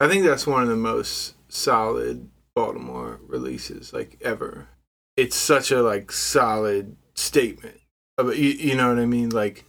[0.00, 4.68] I think that's one of the most solid Baltimore releases like ever.
[5.16, 7.76] It's such a like solid statement.
[8.18, 9.30] You, you know what I mean?
[9.30, 9.64] Like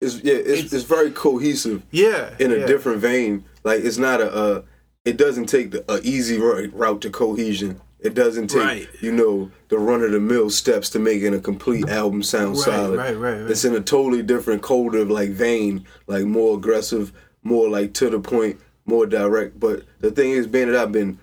[0.00, 2.66] It's yeah, it's It's- it's, very cohesive yeah, in a yeah.
[2.66, 3.44] different vein.
[3.64, 4.62] Like it's not a, uh,
[5.04, 7.80] it doesn't take the a easy ro- route to cohesion.
[8.00, 8.88] It doesn't take Right.
[9.00, 12.64] you know the run of the mill steps to making a complete album sound right,
[12.64, 12.98] solid.
[12.98, 13.50] right, right, right.
[13.50, 17.12] It's in a totally different, colder like vein, like more aggressive,
[17.44, 19.60] more like to the point, more direct.
[19.60, 21.18] But the thing is, being that I've been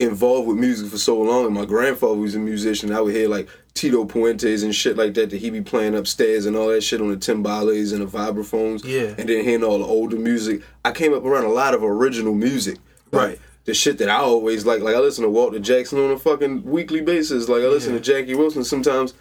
[0.00, 3.28] involved with music for so long, and my grandfather was a musician, I would hear
[3.28, 6.82] like Tito Puentes and shit like that that he be playing upstairs and all that
[6.82, 8.84] shit on the timbales and the vibraphones.
[8.84, 9.14] Yeah.
[9.18, 12.34] And then hearing all the older music, I came up around a lot of original
[12.34, 12.78] music.
[13.12, 13.38] Like, Right.
[13.66, 16.64] The shit that I always like, like I listen to Walter Jackson on a fucking
[16.64, 17.48] weekly basis.
[17.48, 17.98] Like I listen Yeah.
[17.98, 19.12] to Jackie Wilson sometimes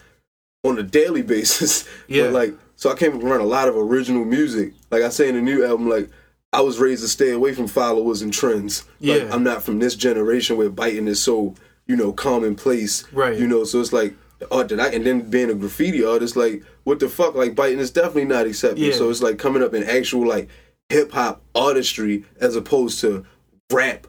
[0.63, 1.87] on a daily basis.
[2.07, 2.23] Yeah.
[2.25, 4.73] But like, so I came up around a lot of original music.
[4.91, 6.09] Like I say in the new album, like
[6.51, 8.83] I was raised to stay away from followers and trends.
[8.99, 9.29] Like, Yeah.
[9.33, 11.53] I'm not from this generation where biting is so,
[11.87, 13.03] you know, commonplace.
[13.13, 13.37] Right.
[13.37, 14.15] You know, so it's like
[14.51, 17.35] oh, art that I and then being a graffiti artist, like, what the fuck?
[17.35, 18.79] Like biting is definitely not accepted.
[18.79, 18.93] Yeah.
[18.93, 20.49] So it's like coming up in actual like
[20.89, 23.25] hip hop artistry as opposed to
[23.71, 24.07] rap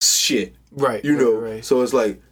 [0.00, 0.54] shit.
[0.70, 1.34] right, You right, know.
[1.34, 1.64] right.
[1.64, 2.22] So it's like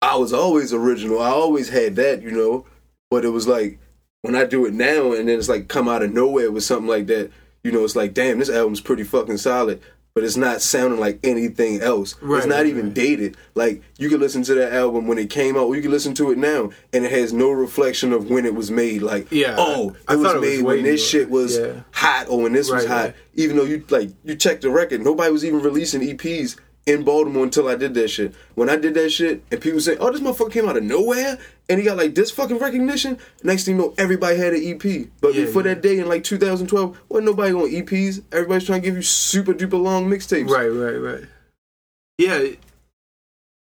[0.00, 1.20] I was always original.
[1.20, 2.64] I always had that, you know.
[3.10, 3.78] But it was like
[4.22, 6.88] when I do it now and then it's like come out of nowhere with something
[6.88, 7.30] like that,
[7.66, 9.80] you know, it's like, damn, this album's pretty fucking solid.
[10.14, 12.14] but it's not sounding like anything else.
[12.22, 12.94] Right, it's not right, even right.
[12.94, 13.36] dated.
[13.54, 16.14] Like you can listen to that album when it came out, or you can listen
[16.14, 19.02] to it now, and it has no reflection of when it was made.
[19.02, 21.80] Like, Yeah, oh, it I was thought it was made when this shit was Yeah.
[21.90, 23.12] hot, or when this was hot.
[23.34, 27.42] Even though you like you check the record, nobody was even releasing EPs in Baltimore
[27.42, 28.34] until I did that shit.
[28.54, 31.38] When I did that shit, and people say, "Oh, this motherfucker came out of nowhere,"
[31.68, 33.18] and he got like this fucking recognition.
[33.42, 35.08] Next thing you know, everybody had an EP.
[35.20, 35.74] But Yeah, before yeah.
[35.74, 38.22] that day in like 2012, wasn't nobody on EPs.
[38.32, 40.48] Everybody's trying to give you super duper long mixtapes.
[40.48, 41.24] Right, right, right.
[42.18, 42.46] Yeah,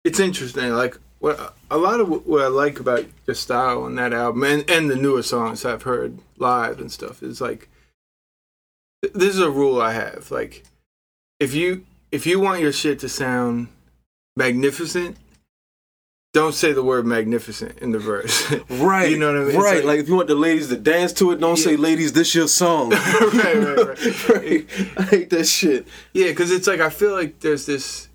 [0.05, 0.71] it's interesting.
[0.73, 4.71] Like what a lot of what I like about your style on that album and
[4.71, 7.71] and the newer songs I've heard live and stuff is like
[9.15, 10.31] this is a rule I have.
[10.31, 10.65] Like
[11.41, 13.69] if you if you want your shit to sound
[14.37, 15.17] magnificent,
[16.33, 18.53] don't say the word magnificent in the verse.
[18.71, 19.11] Right.
[19.11, 19.57] You know what I mean?
[19.57, 19.77] Right.
[19.77, 22.35] like- Like, if you want the ladies to dance to it, don't say, ladies, this
[22.35, 22.91] your song.
[22.91, 24.29] right, right, right.
[24.29, 24.67] Right.
[24.99, 25.87] I hate that shit.
[26.13, 28.09] Yeah, because it's like I feel like there's this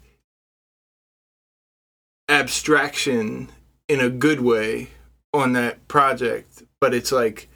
[2.30, 3.50] abstraction
[3.88, 4.90] in a good way
[5.34, 7.50] on that project, but it's like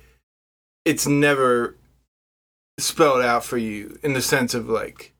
[0.83, 1.75] it's never
[2.79, 5.13] spelled out for you in the sense of like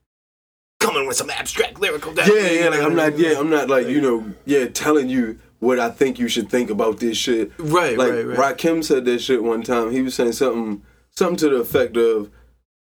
[0.78, 2.14] coming with some abstract lyrical.
[2.14, 5.78] Yeah, yeah, like I'm not yeah, I'm not like, you know, yeah, telling you what
[5.78, 7.50] I think you should think about this shit.
[7.58, 8.56] Right, like right, right.
[8.56, 9.90] Rakim said that shit one time.
[9.90, 12.30] He was saying something something to the effect of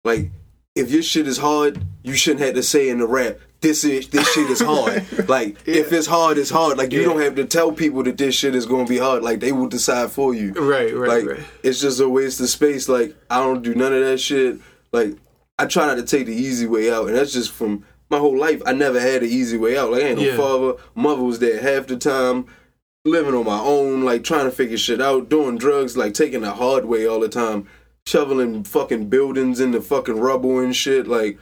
[0.04, 0.32] like
[0.76, 4.10] if your shit is hard, you shouldn't have to say in the rap, this is
[4.10, 5.06] this shit is hard.
[5.30, 6.78] like if it's hard, it's hard.
[6.78, 7.08] Like you Yeah.
[7.08, 9.24] don't have to tell people that this shit is gonna be hard.
[9.24, 10.54] Like they will decide for you.
[10.54, 11.46] Right, right, like right.
[11.64, 12.90] it's just a waste of space.
[12.90, 14.60] Like I don't do none of that shit.
[14.92, 15.16] Like
[15.60, 18.38] I try not to take the easy way out, and that's just from my whole
[18.38, 18.62] life.
[18.66, 19.92] I never had an easy way out.
[19.92, 20.38] Like I ain't no Yeah.
[20.38, 20.74] father.
[20.96, 22.46] Mother was there half the time,
[23.06, 26.52] living on my own, like trying to figure shit out, doing drugs, like taking the
[26.52, 27.68] hard way all the time,
[28.08, 31.38] shoveling fucking buildings in the fucking rubble and shit, like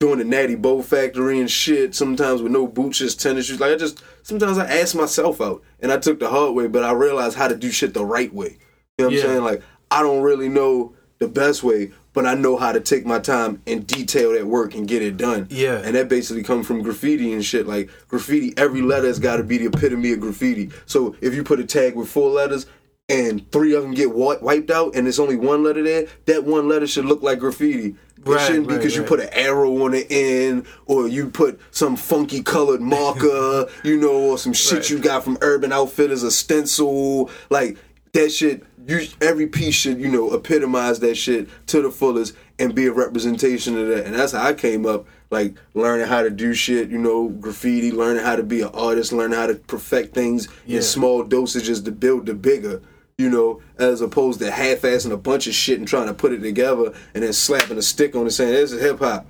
[0.00, 1.94] doing the Natty Boh factory and shit.
[1.94, 3.60] Sometimes with no boots, just tennis shoes.
[3.60, 6.84] Like I just sometimes I ask myself out, and I took the hard way, but
[6.84, 8.58] I realized how to do shit the right way.
[8.98, 9.20] You know what Yeah.
[9.20, 9.44] I'm saying?
[9.44, 13.18] Like I don't really know the best way, but I know how to take my
[13.18, 15.46] time and detail that work and get it done.
[15.50, 15.82] Yeah.
[15.84, 17.66] And that basically comes from graffiti and shit.
[17.66, 20.70] Like graffiti, every letter has got to be the epitome of graffiti.
[20.86, 22.64] So if you put a tag with four letters
[23.10, 26.68] and three of them get wiped out and there's only one letter there, that one
[26.68, 27.88] letter should look like graffiti.
[28.16, 31.28] It Right, shouldn't be right, because you put an arrow on the end or you
[31.28, 34.90] put some funky colored marker, you know, or some shit Right.
[34.90, 37.28] you got from Urban Outfitters, a stencil.
[37.50, 37.76] Like
[38.12, 42.74] that shit, you every piece should, you know, epitomize that shit to the fullest and
[42.74, 44.06] be a representation of that.
[44.06, 47.90] And that's how I came up, like learning how to do shit, you know, graffiti,
[47.92, 50.76] learning how to be an artist, learning how to perfect things Yeah.
[50.78, 52.80] in small dosages to build the bigger.
[53.16, 56.40] You know, as opposed to half-assing a bunch of shit and trying to put it
[56.40, 59.24] together and then slapping a stick on it saying this is hip hop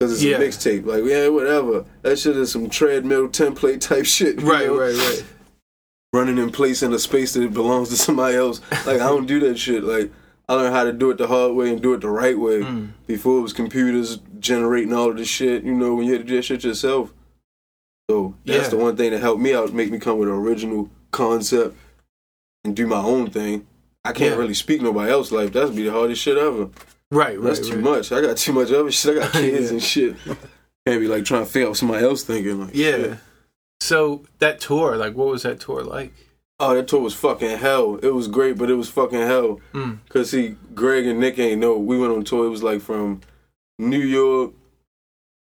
[0.00, 0.36] because it's Yeah.
[0.36, 0.84] a mixtape.
[0.84, 1.84] Like, yeah, whatever.
[2.02, 4.42] That shit is some treadmill template type shit.
[4.42, 4.76] Right, know?
[4.80, 5.24] right, right.
[6.12, 8.60] Running in place in a space that belongs to somebody else.
[8.86, 9.84] Like I don't do that shit.
[9.84, 10.10] Like
[10.48, 12.60] I learned how to do it the hard way and do it the right way.
[12.60, 12.90] Mm.
[13.06, 16.26] Before it was computers generating all of this shit, you know, when you had to
[16.28, 17.12] do that shit yourself.
[18.10, 18.68] So that's Yeah.
[18.70, 21.76] the one thing that helped me out, make me come with an original concept
[22.64, 23.66] and do my own thing.
[24.04, 24.38] I can't Yeah.
[24.38, 25.52] really speak nobody else's life.
[25.52, 26.70] That'd be the hardest shit ever.
[27.12, 27.42] Right, right.
[27.42, 27.84] That's too right.
[27.84, 28.12] much.
[28.12, 29.18] I got too much other shit.
[29.18, 29.70] I got kids Yeah.
[29.70, 30.16] and shit.
[30.86, 32.64] Can't be like trying to figure out somebody else thinking.
[32.64, 32.90] Like, Yeah.
[32.96, 33.18] shit.
[33.80, 36.12] So that tour, like, what was that tour like?
[36.58, 37.96] Oh, that tour was fucking hell.
[37.96, 39.60] It was great, but it was fucking hell.
[39.72, 39.98] Mm.
[40.10, 41.78] Cause see, Greg and Nick ain't know.
[41.78, 42.46] We went on tour.
[42.46, 43.22] It was like from
[43.80, 44.52] New York,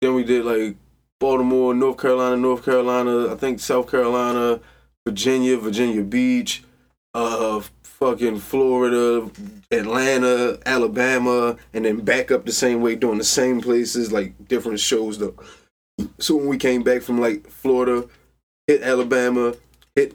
[0.02, 0.76] then we did like
[1.18, 4.60] Baltimore, North Carolina, North Carolina, I think South Carolina,
[5.06, 6.62] Virginia, Virginia Beach,
[7.14, 9.30] uh, fucking Florida,
[9.70, 14.80] Atlanta, Alabama, and then back up the same way, doing the same places, like different
[14.80, 15.34] shows though.
[16.18, 18.06] So when we came back from like Florida,
[18.66, 19.54] hit Alabama,
[19.94, 20.14] hit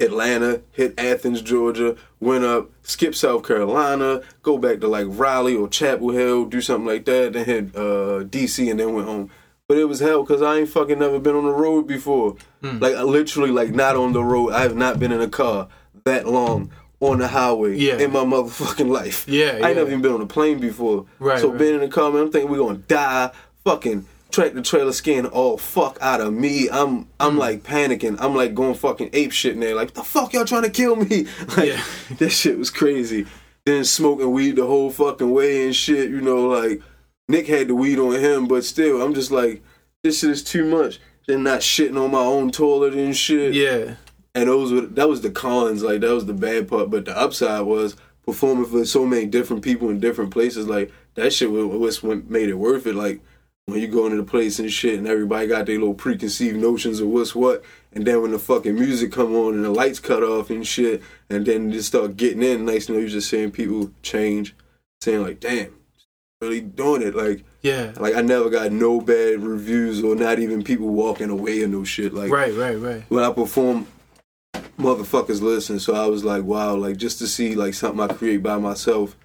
[0.00, 5.68] Atlanta, hit Athens, Georgia, went up, skip South Carolina, go back to like Raleigh or
[5.68, 9.30] Chapel Hill, do something like that, then hit uh, DC and then went home.
[9.68, 12.36] But it was hell because I ain't fucking never been on the road before.
[12.62, 12.78] Hmm.
[12.78, 14.52] Like literally like not on the road.
[14.52, 15.68] I have not been in a car
[16.04, 17.98] that long on the highway Yeah.
[17.98, 19.26] in my motherfucking life.
[19.28, 19.68] Yeah, I ain't yeah.
[19.72, 21.06] never even been on a plane before.
[21.18, 21.58] Right, So right.
[21.58, 23.32] being in the car, man, I'm thinking we're gonna die.
[23.64, 26.68] Fucking tractor trailer skin all fuck out of me.
[26.70, 27.38] I'm I'm Hmm.
[27.38, 28.16] like panicking.
[28.20, 29.74] I'm like going fucking ape shit in there.
[29.74, 31.26] Like the fuck y'all trying to kill me?
[31.56, 31.82] Like Yeah.
[32.18, 33.26] that shit was crazy.
[33.64, 36.10] Then smoking weed the whole fucking way and shit.
[36.10, 36.82] You know, like
[37.28, 39.62] Nick had the weed on him, but still, I'm just like
[40.02, 41.00] this shit is too much.
[41.26, 43.54] Then not shitting on my own toilet and shit.
[43.54, 43.94] Yeah.
[44.36, 46.90] And those were that was the cons, like that was the bad part.
[46.90, 50.68] But the upside was performing for so many different people in different places.
[50.68, 52.94] Like that shit was what made it worth it.
[52.94, 53.20] Like
[53.66, 57.00] when you go into the place and shit, and everybody got their little preconceived notions
[57.00, 60.22] of what's what, and then when the fucking music come on and the lights cut
[60.22, 63.28] off and shit, and then you just start getting in, nice, you know, you're just
[63.28, 64.54] seeing people change,
[65.00, 65.74] saying like, damn,
[66.40, 67.44] really doing it, like.
[67.62, 67.94] Yeah.
[67.98, 71.82] Like I never got no bad reviews or not even people walking away or no
[71.82, 72.14] shit.
[72.14, 73.02] Like Right, right, right.
[73.08, 73.88] when I perform,
[74.78, 75.80] motherfuckers listen.
[75.80, 79.16] So I was like, wow, like just to see like something I create by myself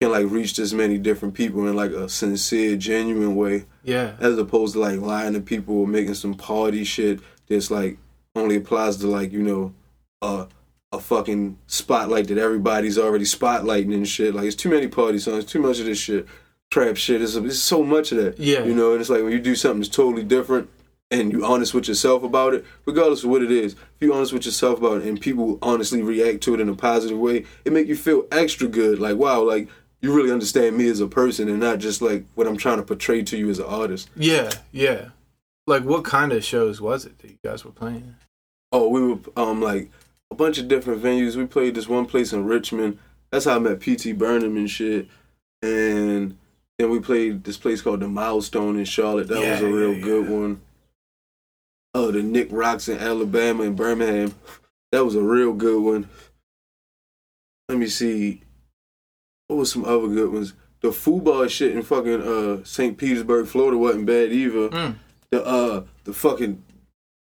[0.00, 4.14] can like reach this many different people in like a sincere, genuine way, Yeah.
[4.20, 7.98] as opposed to like lying to people or making some party shit that's like
[8.36, 9.74] only applies to like you know,
[10.22, 10.46] uh,
[10.92, 14.34] a fucking spotlight that everybody's already spotlighting and shit.
[14.34, 16.26] Like it's too many party songs, too much of this shit,
[16.70, 17.20] trap shit.
[17.20, 18.38] It's, it's so much of that.
[18.38, 18.62] Yeah.
[18.64, 20.70] You know, and it's like when you do something that's totally different
[21.10, 24.32] and you honest with yourself about it, regardless of what it is, if you honest
[24.32, 27.72] with yourself about it and people honestly react to it in a positive way, it
[27.72, 28.98] make you feel extra good.
[28.98, 29.68] Like, wow, like
[30.00, 32.82] you really understand me as a person and not just like what I'm trying to
[32.82, 34.10] portray to you as an artist.
[34.16, 35.08] Yeah, yeah.
[35.66, 38.16] Like what kind of shows was it that you guys were playing?
[38.72, 39.90] Oh, we were um like
[40.30, 41.36] a bunch of different venues.
[41.36, 42.98] We played this one place in Richmond.
[43.30, 45.08] That's how I met PT Burnham and shit.
[45.62, 46.38] And
[46.78, 49.28] then we played this place called the Milestone in Charlotte.
[49.28, 50.36] That was a real yeah, good yeah.
[50.36, 50.60] one.
[51.94, 54.34] Oh, the Nick Rocks in Alabama and Birmingham.
[54.92, 56.08] That was a real good one.
[57.68, 58.42] Let me see.
[59.48, 60.52] What was some other good ones?
[60.82, 62.96] The football shit in fucking uh St.
[62.96, 64.94] Petersburg, Florida wasn't bad either Mm.
[65.30, 66.62] the uh the fucking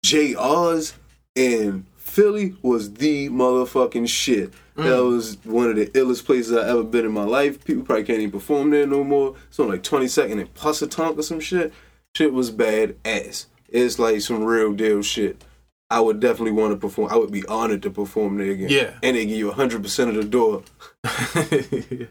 [0.03, 0.93] JRs
[1.35, 4.51] in Philly was the motherfucking shit.
[4.75, 5.09] That Mm.
[5.09, 7.63] was one of the illest places I ever been in my life.
[7.63, 9.35] People probably can't even perform there no more.
[9.47, 11.71] It's on like 22nd and Passyunk or some shit.
[12.15, 13.47] Shit was bad ass.
[13.69, 15.43] It's like some real deal shit.
[15.89, 17.11] I would definitely want to perform.
[17.11, 18.69] I would be honored to perform there again.
[18.69, 18.93] Yeah.
[19.03, 20.63] And they give you 100% of the door.
[21.03, 22.09] this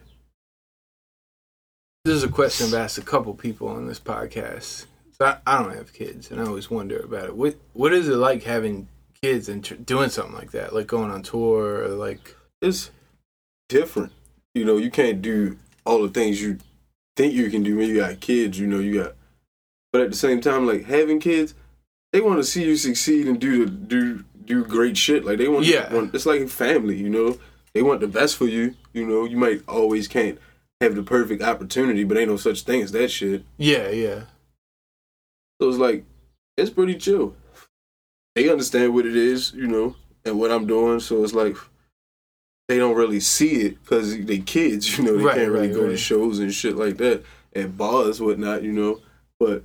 [2.05, 4.87] is a question I've asked a couple people on this podcast.
[5.13, 7.37] So I, I don't have kids, and I always wonder about it.
[7.37, 8.89] What What is it like having
[9.23, 12.37] kids and tr- doing something like that, like going on tour or like?
[12.61, 12.91] it's
[13.69, 14.13] different.
[14.55, 16.59] You know, you can't do all the things you
[17.17, 18.59] think you can do when you got kids.
[18.59, 19.15] You know, you got,
[19.93, 21.55] but at the same time, like having kids,
[22.15, 25.25] they want to see you succeed and do the do do great shit.
[25.25, 25.93] Like they want, Yeah.
[25.93, 26.97] want it's like family.
[26.97, 27.39] You know,
[27.75, 28.77] they want the best for you.
[28.93, 30.39] You know, you might always can't
[30.81, 33.43] have the perfect opportunity, but ain't no such thing as that shit.
[33.57, 34.21] Yeah, yeah,
[35.61, 36.05] So it's like
[36.57, 37.35] it's pretty chill.
[38.37, 41.01] They understand what it is, you know, and what I'm doing.
[41.01, 41.57] So it's like
[42.69, 45.17] they don't really see it because they kids, you know.
[45.17, 47.25] They Right, can't really right, go to shows and shit like that
[47.55, 49.01] and bars, whatnot, you know.
[49.41, 49.65] But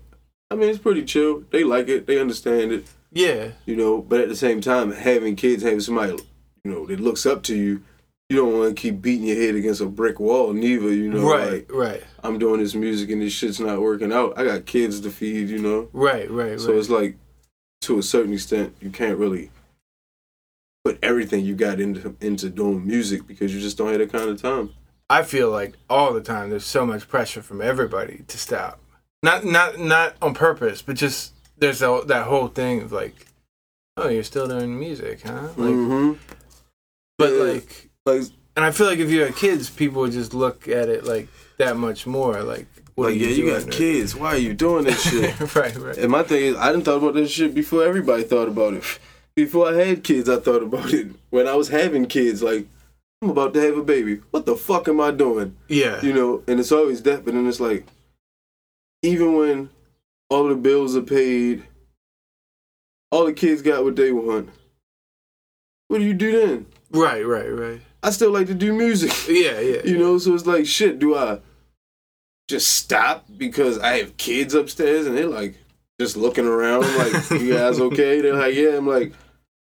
[0.51, 1.43] I mean, it's pretty chill.
[1.51, 2.07] They like it.
[2.07, 4.01] They understand it, yeah, you know.
[4.01, 6.17] But at the same time, having kids, having somebody,
[6.63, 7.83] you know, that looks up to you.
[8.29, 10.93] You don't want to keep beating your head against a brick wall, neither.
[10.93, 14.37] You know, right, like right, I'm doing this music and this shit's not working out.
[14.37, 15.89] I got kids to feed, you know.
[15.93, 16.77] right, right, So right.
[16.77, 17.17] it's like,
[17.81, 19.49] to a certain extent, you can't really
[20.83, 24.29] put everything you got into into doing music because you just don't have that kind
[24.29, 24.71] of time.
[25.09, 28.79] I feel like all the time there's so much pressure from everybody to stop.
[29.21, 33.27] Not not not on purpose, but just there's a, that whole thing of like,
[33.97, 35.49] oh, you're still doing music, huh?
[35.57, 36.13] Like, mm-hmm.
[37.17, 37.39] but Yeah.
[37.39, 38.23] like, Like,
[38.55, 41.27] and I feel like if you had kids, people would just look at it like
[41.57, 42.41] that much more.
[42.43, 44.15] Like, what like are you yeah, you got kids.
[44.15, 45.39] Why are you doing this shit?
[45.55, 45.97] right, right.
[45.97, 48.99] and my thing is, I didn't thought about this shit before everybody thought about it.
[49.35, 51.07] Before I had kids, I thought about it.
[51.29, 52.67] When I was having kids, like,
[53.21, 54.21] I'm about to have a baby.
[54.31, 55.55] What the fuck am I doing?
[55.67, 57.85] Yeah, you know, and it's always that, but then it's like,
[59.01, 59.69] even when
[60.29, 61.63] all the bills are paid,
[63.11, 64.49] all the kids got what they want.
[65.87, 66.65] What do you do then?
[66.91, 67.81] right, right, right.
[68.01, 69.81] I still like to do music, Yeah, yeah.
[69.83, 70.17] you know.
[70.17, 70.99] So it's like, shit.
[70.99, 71.39] Do I
[72.47, 75.55] just stop because I have kids upstairs and they're like
[75.99, 76.81] just looking around?
[76.97, 78.21] Like, you guys okay?
[78.21, 78.77] They're like, yeah.
[78.77, 79.13] I'm like,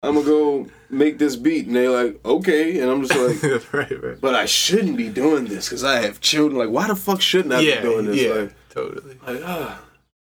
[0.04, 2.80] I'm gonna go make this beat, and they're like, okay.
[2.80, 4.22] And I'm just like, right, right.
[4.22, 6.58] but I shouldn't be doing this because I have children.
[6.60, 8.22] Like, why the fuck shouldn't I yeah, be doing this?
[8.22, 9.18] yeah, Like, totally.
[9.28, 9.80] like ah,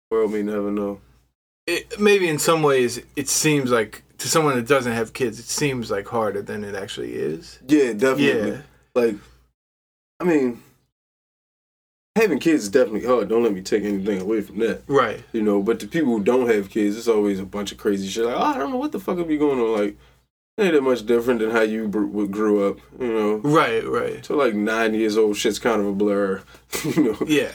[0.09, 0.99] world may never know.
[1.67, 5.45] it, maybe in some ways it seems like to someone that doesn't have kids it
[5.45, 8.51] seems like harder than it actually is Yeah, definitely.
[8.51, 8.61] yeah
[8.93, 9.15] Like,
[10.19, 10.61] I mean,
[12.15, 13.29] having kids is definitely hard.
[13.29, 14.81] Don't let me take anything away from that.
[14.87, 17.77] right You know, but the people who don't have kids, it's always a bunch of
[17.77, 18.25] crazy shit.
[18.25, 19.79] Like, oh, I don't know what the fuck be going on.
[19.79, 19.97] Like,
[20.59, 22.77] ain't that much different than how you br- grew up.
[22.99, 26.43] You know, right right so like nine years old, shit's kind of a blur.
[26.83, 27.51] you know, yeah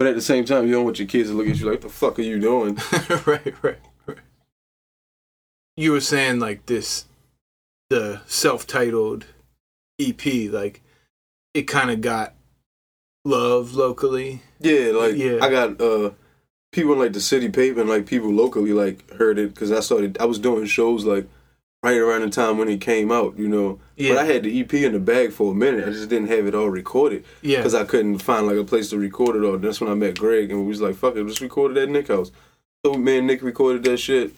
[0.00, 1.74] but at the same time, you don't want your kids to look at you like,
[1.74, 2.74] "What the fuck are you doing?"
[3.26, 4.18] right right right
[5.76, 7.04] you were saying like this
[7.90, 9.26] the self-titled
[9.98, 10.82] ep like
[11.54, 12.34] it kind of got
[13.24, 15.38] love locally Yeah, like Yeah.
[15.42, 16.12] I got uh
[16.72, 20.16] people in like the city pavement, like people locally like heard it because I started.
[20.18, 21.28] I was doing shows like
[21.82, 23.78] right around the time when it came out, you know.
[23.96, 24.10] Yeah.
[24.14, 25.88] But I had the EP in the bag for a minute.
[25.88, 27.58] I just didn't have it all recorded Yeah.
[27.58, 29.56] because I couldn't find like a place to record it all.
[29.56, 31.88] That's when I met Greg and we was like, "Fuck it, just record it at
[31.88, 32.30] Nick house."
[32.84, 34.32] So me and Nick recorded that shit.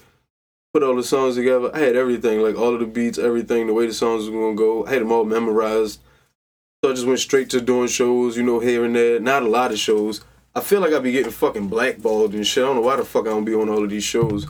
[0.72, 1.70] Put all the songs together.
[1.74, 4.54] I had everything, like all of the beats, everything, the way the songs were gonna
[4.54, 4.86] go.
[4.86, 6.00] I had them all memorized.
[6.82, 9.20] So I just went straight to doing shows, you know, here and there.
[9.20, 10.20] Not a lot of shows.
[10.54, 12.62] I feel like I be getting fucking blackballed and shit.
[12.62, 14.46] I don't know why the fuck I don't be on all of these shows.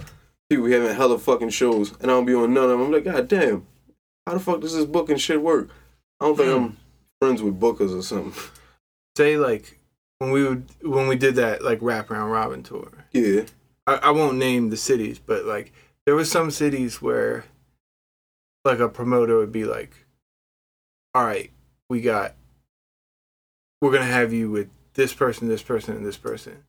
[0.52, 2.82] People having hella fucking shows, and I don't be on none of them.
[2.82, 3.66] I'm like, God damn,
[4.26, 5.70] how the fuck does this booking shit work?
[6.20, 6.74] I don't think I'm hmm.
[7.22, 8.34] friends with bookers or something.
[9.16, 9.80] Say like
[10.18, 12.90] when we would when we did that like wrap around Robin tour.
[13.12, 13.44] Yeah,
[13.86, 15.72] I, I won't name the cities, but like
[16.04, 17.46] there were some cities where
[18.66, 20.04] like a promoter would be like,
[21.14, 21.50] All right,
[21.88, 22.34] we got
[23.80, 26.64] we're gonna have you with this person, this person, and this person.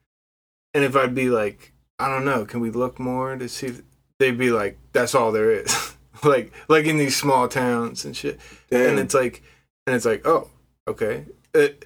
[0.73, 3.81] And if I'd be like, I don't know, can we look more to see if
[4.19, 5.93] they'd be like, That's all there is.
[6.23, 8.39] like like in these small towns and shit.
[8.69, 8.91] damn.
[8.91, 9.43] and it's like
[9.85, 10.49] and it's like oh
[10.87, 11.85] okay it,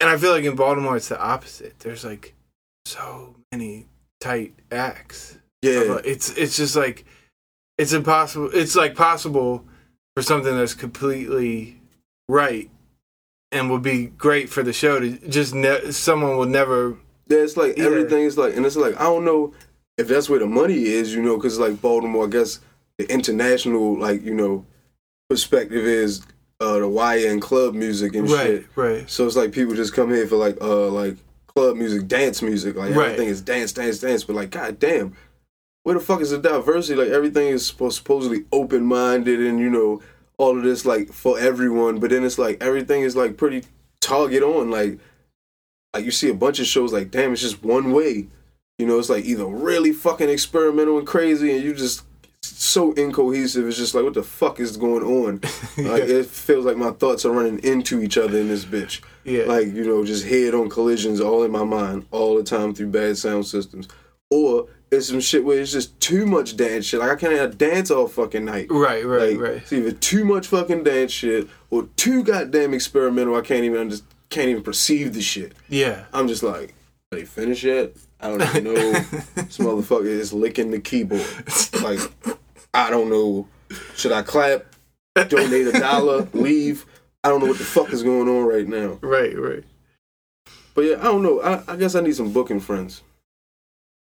[0.00, 2.34] and i feel like in baltimore it's the opposite there's like
[2.84, 3.86] so many
[4.20, 7.04] tight acts yeah, it's it's just like
[7.78, 9.64] it's impossible it's like possible
[10.16, 11.80] for something that's completely
[12.28, 12.68] right
[13.52, 16.96] and would be great for the show to just ne- someone will never
[17.32, 17.84] Yeah, it's like Yeah.
[17.84, 19.52] everything is like, and it's like I don't know
[19.98, 22.60] if that's where the money is, you know, because like Baltimore, I guess
[22.98, 24.64] the international like you know
[25.28, 26.22] perspective is
[26.60, 28.66] uh the Wire and club music and right shit.
[28.76, 29.10] right Right.
[29.10, 31.16] So it's like people just come here for like uh like
[31.46, 33.06] club music, dance music, like Right.
[33.12, 34.24] everything is dance, dance, dance.
[34.24, 35.14] But like, god damn,
[35.82, 36.98] where the fuck is the diversity?
[37.00, 40.00] Like everything is supposedly open minded and you know
[40.38, 41.98] all of this like for everyone.
[42.00, 43.64] But then it's like everything is like pretty
[44.00, 44.70] target on.
[44.70, 44.98] Like
[45.94, 48.28] like you see a bunch of shows like damn, it's just one way.
[48.78, 52.02] You know, it's like either really fucking experimental and crazy, and you just
[52.42, 53.66] so incohesive.
[53.66, 55.40] It's just like what the fuck is going on?
[55.76, 59.00] Like it feels like my thoughts are running into each other in this bitch.
[59.24, 59.44] Yeah.
[59.44, 62.88] Like you know just head on collisions all in my mind all the time through
[62.88, 63.88] bad sound systems.
[64.30, 67.00] Or it's some shit where it's just too much dance shit.
[67.00, 68.66] Like i can't have dance all fucking night.
[68.70, 69.56] Right right like, right.
[69.56, 73.96] it's either too much fucking dance shit or too goddamn experimental i can't even under,
[74.32, 75.52] can't even perceive the shit.
[75.68, 76.04] Yeah.
[76.12, 76.74] I'm just like
[77.12, 77.92] are they finish yet?
[78.20, 78.92] I don't even know.
[79.34, 81.26] This motherfucker is licking the keyboard.
[81.82, 82.00] Like
[82.74, 83.46] i don't know.
[83.96, 84.64] Should i clap?
[85.14, 86.26] Donate a dollar?
[86.32, 86.86] Leave?
[87.22, 88.98] I don't know what the fuck is going on right now.
[89.02, 89.64] Right right.
[90.74, 91.40] But yeah, I don't know.
[91.42, 93.02] I, I guess I need some booking friends.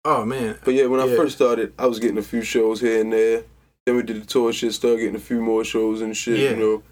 [0.05, 0.59] oh man.
[0.63, 3.43] But yeah, when I first started, I was getting a few shows here and there.
[3.85, 6.51] Then we did the tour shit, started getting a few more shows and shit, Yeah.
[6.51, 6.83] you know.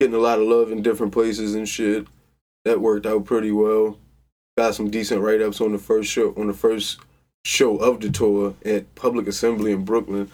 [0.00, 2.06] Getting a lot of love in different places and shit.
[2.64, 3.98] That worked out pretty well.
[4.58, 6.98] Got some decent write ups on the first show on the first
[7.44, 10.30] show of the tour at Public Assembly in Brooklyn.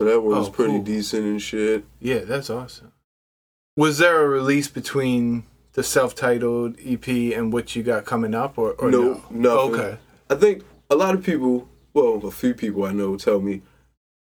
[0.00, 0.82] So that was Oh, pretty cool.
[0.82, 1.84] decent and shit.
[2.00, 2.92] Yeah, that's awesome.
[3.76, 8.72] Was there a release between the self-titled EP and what you got coming up, or,
[8.72, 9.58] or no, no?
[9.72, 9.98] Okay.
[10.30, 13.60] I think a lot of people, well, a few people I know tell me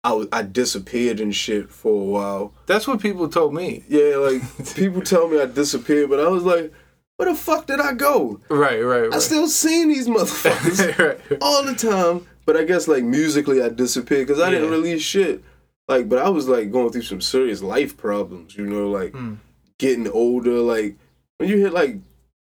[0.04, 2.54] I was, I disappeared and shit for a while.
[2.66, 3.84] That's what people told me.
[3.88, 4.42] Yeah, like
[4.76, 6.74] people tell me I disappeared, but I was like,
[7.18, 8.40] where the fuck did I go?
[8.50, 9.14] Right, right, right.
[9.14, 10.98] I still seen these motherfuckers
[11.32, 11.38] right.
[11.42, 14.76] all the time, but I guess like musically I disappeared because I didn't Yeah.
[14.76, 15.44] release shit.
[15.88, 19.38] Like, but I was like going through some serious life problems, you know, like Mm.
[19.80, 20.60] getting older.
[20.60, 20.96] Like
[21.38, 21.98] when you hit like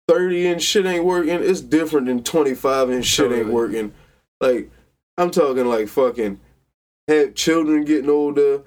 [0.09, 3.93] thirty and shit ain't working, it's different than twenty five and shit ain't working.
[4.41, 4.71] Like
[5.19, 6.39] I'm talking like fucking
[7.09, 8.63] had children getting older,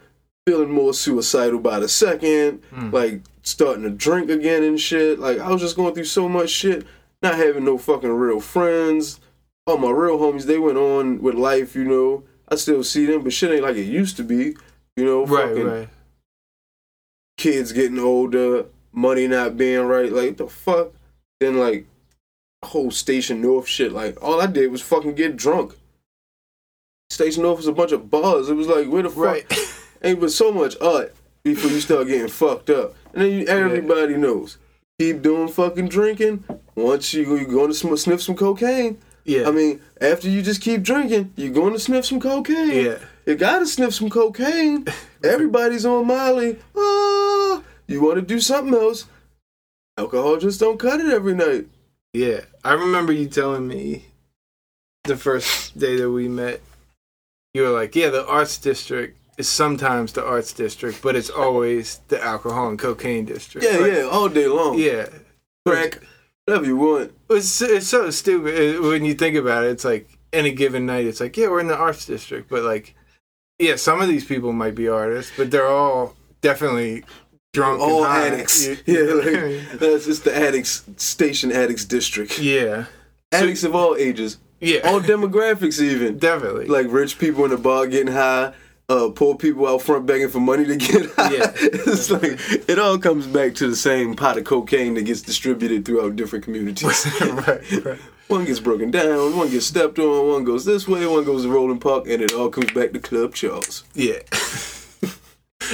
[0.46, 2.92] feeling more suicidal by the second, Mm.
[2.92, 5.20] like starting to drink again and shit.
[5.20, 6.86] Like I was just going through so much shit,
[7.22, 9.20] not having no fucking real friends.
[9.68, 12.24] All my real homies, they went on with life, you know.
[12.50, 14.56] I still see them, but shit ain't like it used to be.
[14.96, 15.90] You know, Right, fucking right.
[17.38, 20.12] kids getting older, money not being right.
[20.12, 20.92] Like the fuck?
[21.40, 21.88] Then like
[22.64, 23.92] whole Station North shit.
[23.92, 25.74] Like all I did was fucking get drunk.
[27.10, 28.50] Station North was a bunch of bars.
[28.50, 29.18] It was like where the fuck?
[29.20, 29.46] Right.
[30.04, 32.94] Ain't but so much art before you start getting fucked up.
[33.14, 34.58] And then everybody knows.
[35.00, 36.44] Keep doing fucking drinking.
[36.76, 38.98] Once you you going to sm- sniff some cocaine.
[39.26, 39.48] yeah.
[39.48, 42.86] I mean, after you just keep drinking, you're going to sniff some cocaine.
[42.86, 42.98] yeah.
[43.26, 44.86] You gotta sniff some cocaine.
[45.24, 46.58] Everybody's on Molly.
[46.76, 49.06] Ah, you want to do something else?
[49.98, 51.68] Alcohol just don't cut it every night.
[52.14, 52.42] Yeah.
[52.66, 54.06] I remember you telling me
[55.06, 56.60] the first day that we met.
[57.54, 62.00] You were like, "Yeah, the arts district is sometimes the arts district, but it's always
[62.10, 64.78] the alcohol and cocaine district." Yeah, Like, yeah, all day long.
[64.78, 65.08] yeah.
[65.66, 66.00] crack,
[66.46, 67.14] whatever you want.
[67.30, 69.72] It's it's so stupid when you think about it.
[69.72, 72.96] It's like any given night, it's like, yeah, we're in the arts district, but like,
[73.60, 77.04] yeah, some of these people might be artists, but they're all definitely
[77.54, 77.82] drunk.
[77.82, 78.66] and All addicts.
[78.68, 82.40] You- Yeah, you know what I like, that's just the addicts station addicts district.
[82.40, 82.86] yeah,
[83.32, 86.18] Addicts of all ages, yeah, all demographics even.
[86.18, 86.66] definitely.
[86.66, 88.54] Like rich people in the bar getting high,
[88.90, 91.34] uh, poor people out front begging for money to get high.
[91.34, 91.52] Yeah.
[91.56, 95.86] it's like it all comes back to the same pot of cocaine that gets distributed
[95.86, 97.06] throughout different communities.
[97.22, 98.00] right, right.
[98.28, 101.50] One gets broken down, one gets stepped on, one goes this way, one goes to
[101.50, 103.84] Roland Park, and it all comes back to Club Charles.
[103.94, 104.20] Yeah.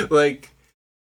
[0.09, 0.49] like,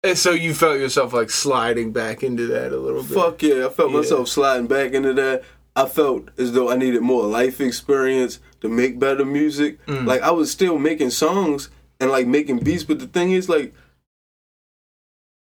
[0.03, 3.11] and so you felt yourself like sliding back into that a little bit.
[3.13, 3.97] Fuck yeah, I felt Yeah.
[3.97, 5.43] myself sliding back into that.
[5.75, 9.85] I felt as though I needed more life experience to make better music.
[9.85, 10.05] Mm.
[10.07, 11.69] Like I was still making songs
[12.03, 13.73] and like making beats, but the thing is like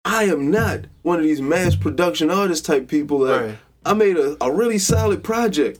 [0.05, 3.19] I am not one of these mass production artist type people.
[3.19, 3.57] Like Right.
[3.85, 5.79] I made a, a really solid project.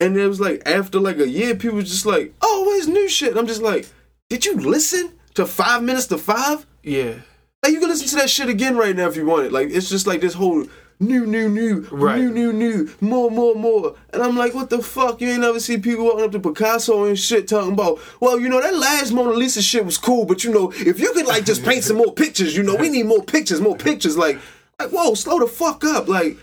[0.00, 3.36] And it was like after like a year, people just like, oh, where's new shit?
[3.36, 3.88] I'm just like,
[4.28, 6.66] did you listen to five minutes to five?
[6.82, 7.14] Yeah.
[7.62, 9.52] Like you can listen to that shit again right now if you want it.
[9.52, 10.66] Like it's just like this whole
[11.00, 12.20] new, new, new, Right.
[12.20, 13.94] new, new, new, more, more, more.
[14.12, 15.20] And I'm like, what the fuck?
[15.20, 18.48] You ain't never see people walking up to Picasso and shit talking about, well, you
[18.48, 21.44] know, that last Mona Lisa shit was cool, but you know, if you could like
[21.44, 24.16] just paint some more pictures, you know, we need more pictures, more pictures.
[24.16, 24.38] Like,
[24.80, 26.08] like, whoa, slow the fuck up.
[26.08, 26.36] Like,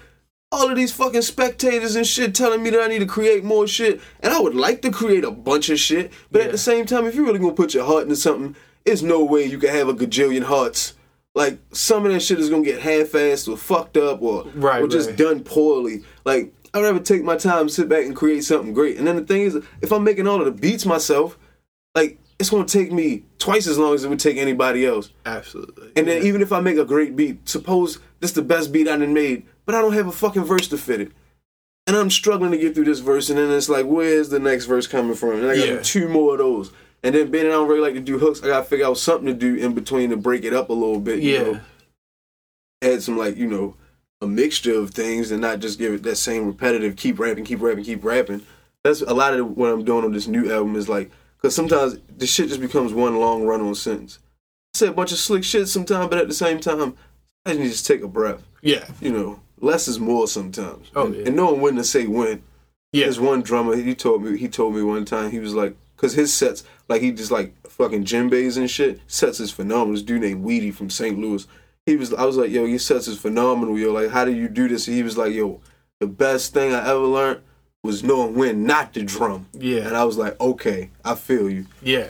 [0.51, 3.67] all of these fucking spectators and shit telling me that I need to create more
[3.67, 3.99] shit.
[4.21, 6.45] And I would like to create a bunch of shit, but Yeah.
[6.45, 9.23] at the same time, if you're really gonna put your heart into something, there's no
[9.23, 10.93] way you can have a gajillion hearts.
[11.35, 14.87] Like some of that shit is gonna get half-assed or fucked up or Right, or
[14.87, 15.17] just right.
[15.17, 16.03] done poorly.
[16.23, 18.97] Like I'd rather take my time, sit back, and create something great.
[18.97, 21.37] And then the thing is, if I'm making all of the beats myself,
[21.93, 25.11] like it's gonna take me twice as long as it would take anybody else.
[25.25, 25.91] Absolutely.
[25.95, 28.87] And then even if I make a great beat, suppose this is the best beat
[28.87, 31.11] I done made, but I don't have a fucking verse to fit it.
[31.87, 34.65] And I'm struggling to get through this verse, and then it's like, where's the next
[34.65, 35.33] verse coming from?
[35.33, 35.79] And I got Yeah.
[35.83, 36.71] two more of those.
[37.05, 38.97] And then being that I don't really like to do hooks, I gotta figure out
[38.97, 41.19] something to do in between to break it up a little bit.
[41.19, 41.43] You Yeah.
[41.43, 41.59] know?
[42.81, 43.75] Add some like, you know,
[44.21, 47.61] a mixture of things and not just give it that same repetitive keep rapping, keep
[47.61, 48.41] rapping, keep rapping.
[48.83, 51.97] That's a lot of what I'm doing on this new album is like, because sometimes
[52.17, 54.19] the shit just becomes one long run on sentence.
[54.75, 56.95] I say a bunch of slick shit sometimes, but at the same time,
[57.45, 58.43] I just need to just take a breath.
[58.61, 58.87] yeah.
[58.99, 60.89] You know, less is more sometimes.
[60.95, 61.23] Oh, and, yeah.
[61.27, 62.41] and knowing when to say when.
[62.93, 63.05] Yeah.
[63.05, 66.13] There's one drummer, he told me, he told me one time, he was like, because
[66.13, 69.93] his sets, like he just like fucking djembes and shit, sets is phenomenal.
[69.93, 71.17] This dude named Weedy from St.
[71.17, 71.47] Louis.
[71.85, 73.91] He was, I was like, yo, your sets is phenomenal, yo.
[73.93, 74.87] Like, how do you do this?
[74.87, 75.61] And he was like, yo,
[75.99, 77.41] the best thing I ever learned
[77.83, 79.45] was knowing when not to drum.
[79.53, 79.81] Yeah.
[79.87, 82.07] And I was like, okay, I feel you Yeah.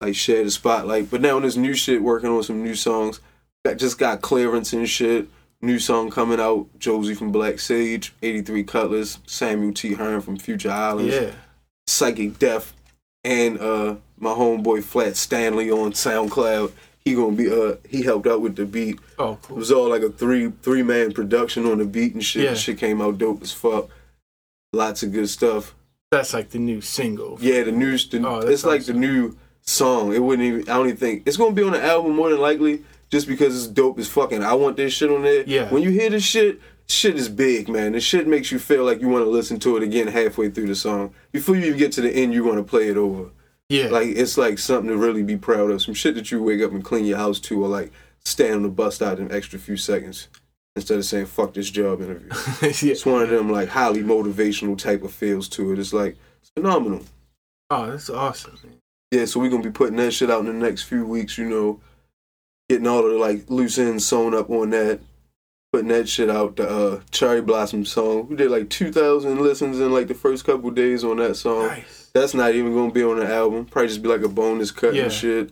[0.00, 1.10] like share the spotlight.
[1.10, 3.20] But now on this new shit, working on some new songs.
[3.66, 5.28] Got just got clearance and shit.
[5.60, 6.66] New song coming out.
[6.78, 9.94] Josie from Black Sage, 83 Cutlass, Samuel T.
[9.94, 11.32] Herring from Future Islands, Yeah.
[11.86, 12.72] Psychic Death,
[13.24, 16.72] and uh my homeboy Flat Stanley on SoundCloud.
[17.04, 18.98] He gonna be uh he helped out with the beat.
[19.18, 22.44] Oh, It was all like a three three man production on the beat and shit.
[22.44, 22.54] Yeah.
[22.54, 23.88] Shit came out dope as fuck.
[24.72, 25.74] Lots of good stuff.
[26.10, 27.38] That's like the new single.
[27.40, 27.96] Yeah, the new.
[27.96, 30.14] The, Oh, it's like the new song.
[30.14, 30.60] It wouldn't even.
[30.62, 33.56] I don't even think it's gonna be on the album more than likely, just because
[33.56, 34.42] it's dope as fucking.
[34.42, 35.44] I want this shit on there.
[35.46, 35.70] Yeah.
[35.72, 37.92] When you hear this shit, shit is big, man.
[37.92, 40.66] This shit makes you feel like you want to listen to it again halfway through
[40.68, 41.14] the song.
[41.32, 43.30] Before you even get to the end, you want to play it over.
[43.68, 43.88] Yeah.
[43.88, 45.82] Like it's like something to really be proud of.
[45.82, 47.92] Some shit that you wake up and clean your house to, or like
[48.24, 50.28] stand on the bus stop in an extra few seconds
[50.74, 52.28] instead of saying "fuck this job interview."
[52.62, 52.92] yeah.
[52.92, 55.78] it's one of them like highly motivational type of feels to it.
[55.78, 57.04] It's like it's phenomenal.
[57.70, 58.58] Oh, that's awesome.
[58.62, 58.78] Man.
[59.10, 61.48] Yeah, so we're gonna be putting that shit out in the next few weeks, you
[61.48, 61.80] know.
[62.68, 65.00] Getting all the like loose ends sewn up on that.
[65.72, 68.28] Putting that shit out, the uh, Cherry Blossom song.
[68.28, 71.66] We did like 2,000 listens in like the first couple days on that song.
[71.66, 72.07] Nice.
[72.20, 73.64] That's not even gonna be on the album.
[73.66, 75.04] Probably just be like a bonus cut Yeah.
[75.04, 75.50] and shit.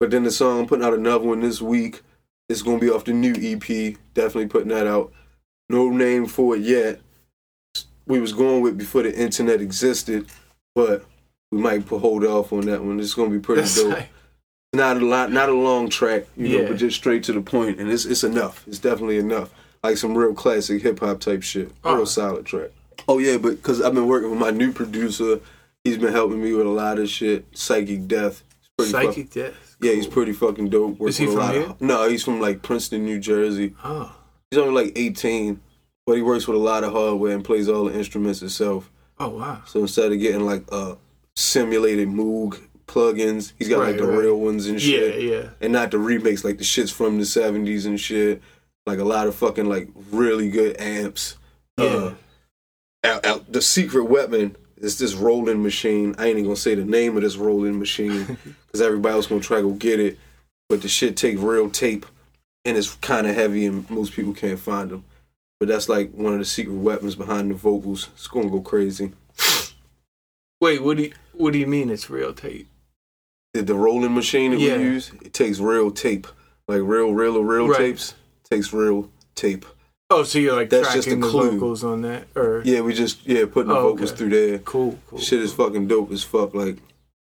[0.00, 2.02] But then the song, I'm putting out another one this week.
[2.48, 3.96] It's gonna be off the new EP.
[4.14, 5.12] Definitely putting that out.
[5.70, 7.00] No name for it yet.
[8.06, 10.26] We was going with before the internet existed,
[10.74, 11.04] but
[11.50, 13.00] we might put hold off on that one.
[13.00, 13.92] It's gonna be pretty That's dope.
[13.92, 14.08] like-
[14.74, 16.68] Not a lot, not a long track, you know, Yeah.
[16.68, 18.64] but just straight to the point, and it's it's enough.
[18.66, 19.50] It's definitely enough.
[19.84, 21.68] Like some real classic hip hop type shit.
[21.84, 21.94] Uh-huh.
[21.94, 22.06] Real Oh.
[22.06, 22.70] solid track.
[23.06, 25.38] Oh yeah, but because I've been working with my new producer,
[25.84, 27.46] he's been helping me with a lot of shit.
[27.56, 28.42] Psychic Death.
[28.60, 29.76] He's pretty fuck- Psychic death.
[29.80, 31.00] yeah, he's pretty fucking dope.
[31.02, 33.74] Is he Working with a from lot Of, no, he's from like Princeton, New Jersey.
[33.84, 34.14] Oh.
[34.50, 35.60] He's only like 18,
[36.06, 38.90] but he works with a lot of hardware and plays all the instruments himself.
[39.18, 39.62] Oh wow.
[39.66, 40.96] So instead of getting like uh
[41.36, 44.18] simulated Moog plugins, he's got like the right.
[44.18, 45.22] real ones and shit.
[45.22, 45.48] Yeah, yeah.
[45.60, 48.42] And not the remakes, like the shits from the 70s and shit.
[48.86, 51.36] Like a lot of fucking like really good amps.
[51.78, 51.84] Yeah.
[51.84, 52.14] Uh,
[53.04, 56.14] out, out, the secret weapon it's this rolling machine.
[56.18, 58.24] I ain't even gonna say the name of this rolling machine
[58.66, 60.18] because everybody else gonna try to go get it.
[60.68, 62.06] But the shit take real tape,
[62.64, 65.04] and it's kind of heavy, and most people can't find them.
[65.60, 68.08] But that's like one of the secret weapons behind the vocals.
[68.14, 69.12] It's gonna go crazy.
[70.60, 72.68] Wait, what do you what do you mean it's real tape?
[73.52, 74.76] The, the rolling machine that Yeah.
[74.78, 76.26] we use, it takes real tape,
[76.68, 77.78] like real, real, real Right.
[77.78, 78.14] tapes.
[78.50, 79.64] Takes real tape.
[80.10, 81.50] Oh, so you're like That's just tracking a the clue.
[81.52, 84.18] vocals on that, or Yeah, we just yeah putting the Oh, vocals okay.
[84.18, 84.58] through there.
[84.60, 85.18] cool, cool.
[85.18, 86.54] Shit is fucking dope as fuck.
[86.54, 86.76] Like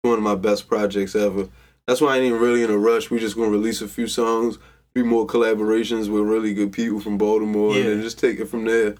[0.03, 1.49] one of my best projects ever.
[1.87, 3.11] That's why I ain't even really in a rush.
[3.11, 4.59] We just gonna release a few songs,
[4.95, 7.91] do more collaborations with really good people from Baltimore, and Yeah.
[7.91, 8.97] then just take it from there.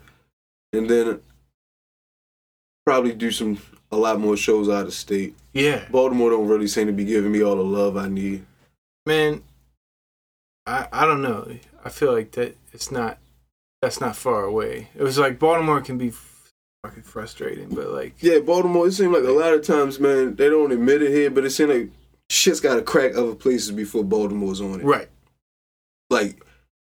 [0.73, 1.21] And then
[2.85, 3.59] probably do some
[3.91, 5.35] a lot more shows out of state.
[5.53, 8.45] Yeah, Baltimore don't really seem to be giving me all the love I need.
[9.05, 9.43] man.
[10.67, 11.49] I I don't know.
[11.85, 13.19] I feel like that it's not
[13.87, 14.89] that's not far away.
[14.97, 16.12] It was like Baltimore can be
[16.84, 18.87] fucking frustrating, but like Yeah, Baltimore.
[18.89, 21.51] It seemed like a lot of times, man, they don't admit it here, but it
[21.51, 21.91] seems like
[22.28, 24.84] shit's got to crack other places before Baltimore's on it.
[24.84, 25.09] right,
[26.11, 26.43] like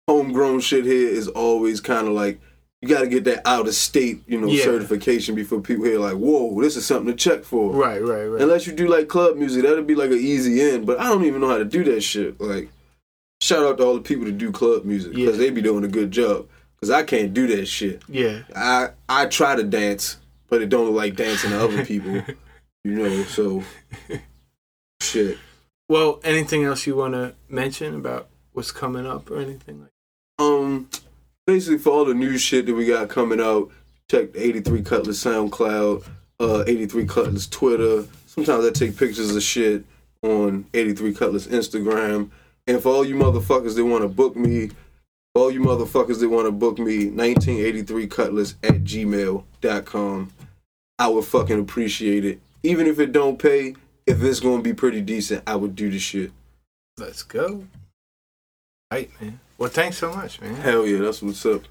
[0.09, 2.40] homegrown shit here is always kind of like
[2.82, 4.64] you got to get that out of state, you know, Yeah.
[4.64, 7.72] certification before people hear like, whoa, this is something to check for.
[7.72, 8.40] right, right, right.
[8.42, 10.86] Unless you do like club music, that'd be like an easy end.
[10.86, 12.40] But I don't even know how to do that shit.
[12.40, 12.70] Like,
[13.42, 15.44] shout out to all the people that do club music because Yeah.
[15.44, 16.48] they be doing a good job.
[16.81, 18.03] Because I can't do that shit.
[18.09, 20.16] yeah, I I try to dance,
[20.49, 22.22] but it don't look like dancing to other people.
[22.85, 23.62] You know, so
[25.03, 25.39] shit.
[25.89, 29.91] Well, anything else you want to mention about what's coming up or anything like?
[30.39, 30.89] Um,
[31.47, 33.70] basically for all the new shit that we got coming out,
[34.11, 36.07] check the 83 Cutlass SoundCloud,
[36.39, 38.05] uh, 83 Cutlass Twitter.
[38.26, 39.85] Sometimes I take pictures of shit
[40.22, 42.31] on 83 Cutlass Instagram.
[42.66, 44.70] And for all you motherfuckers that want to book me,
[45.35, 50.33] all you motherfuckers that want to book me, 1983 Cutlass at gmail.com.
[50.99, 52.41] I would fucking appreciate it.
[52.62, 53.74] Even if it don't pay,
[54.07, 56.33] if it's gonna be pretty decent, I would do the shit.
[56.99, 57.64] Let's go.
[58.93, 59.41] Right, man.
[59.57, 60.55] Well, thanks so much, man.
[60.57, 61.62] Hell yeah, that's what's up.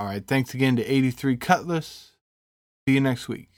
[0.00, 2.12] All right, thanks again to 83 Cutlass.
[2.86, 3.48] See you next week.